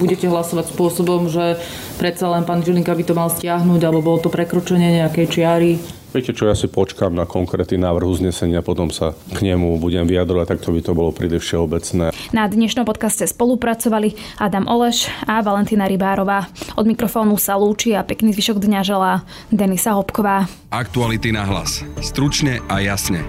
budete 0.00 0.28
hlasovať 0.28 0.72
spôsobom, 0.72 1.28
že 1.28 1.60
predsa 2.00 2.32
len 2.32 2.48
pán 2.48 2.64
Žilinka 2.64 2.96
by 2.96 3.04
to 3.04 3.14
mal 3.14 3.28
stiahnuť, 3.28 3.80
alebo 3.84 4.00
bolo 4.00 4.18
to 4.24 4.32
prekročenie 4.32 5.04
nejakej 5.04 5.26
čiary? 5.28 5.72
Viete 6.12 6.36
čo, 6.36 6.44
ja 6.44 6.52
si 6.52 6.68
počkám 6.68 7.16
na 7.16 7.24
konkrétny 7.24 7.80
návrh 7.80 8.04
uznesenia, 8.04 8.60
potom 8.60 8.92
sa 8.92 9.16
k 9.32 9.48
nemu 9.48 9.80
budem 9.80 10.04
vyjadrovať, 10.04 10.44
tak 10.44 10.60
to 10.60 10.76
by 10.76 10.80
to 10.84 10.92
bolo 10.92 11.08
príliš 11.08 11.48
všeobecné. 11.48 12.12
Na 12.36 12.44
dnešnom 12.44 12.84
podcaste 12.84 13.24
spolupracovali 13.24 14.12
Adam 14.36 14.68
Oleš 14.68 15.08
a 15.24 15.40
Valentina 15.40 15.88
Rybárová. 15.88 16.52
Od 16.76 16.84
mikrofónu 16.84 17.40
sa 17.40 17.56
lúči 17.56 17.96
a 17.96 18.04
pekný 18.04 18.36
zvyšok 18.36 18.60
dňa 18.60 18.80
želá 18.84 19.24
Denisa 19.48 19.96
Hopková. 19.96 20.44
Aktuality 20.68 21.32
na 21.32 21.48
hlas. 21.48 21.80
Stručne 22.04 22.60
a 22.68 22.84
jasne. 22.84 23.24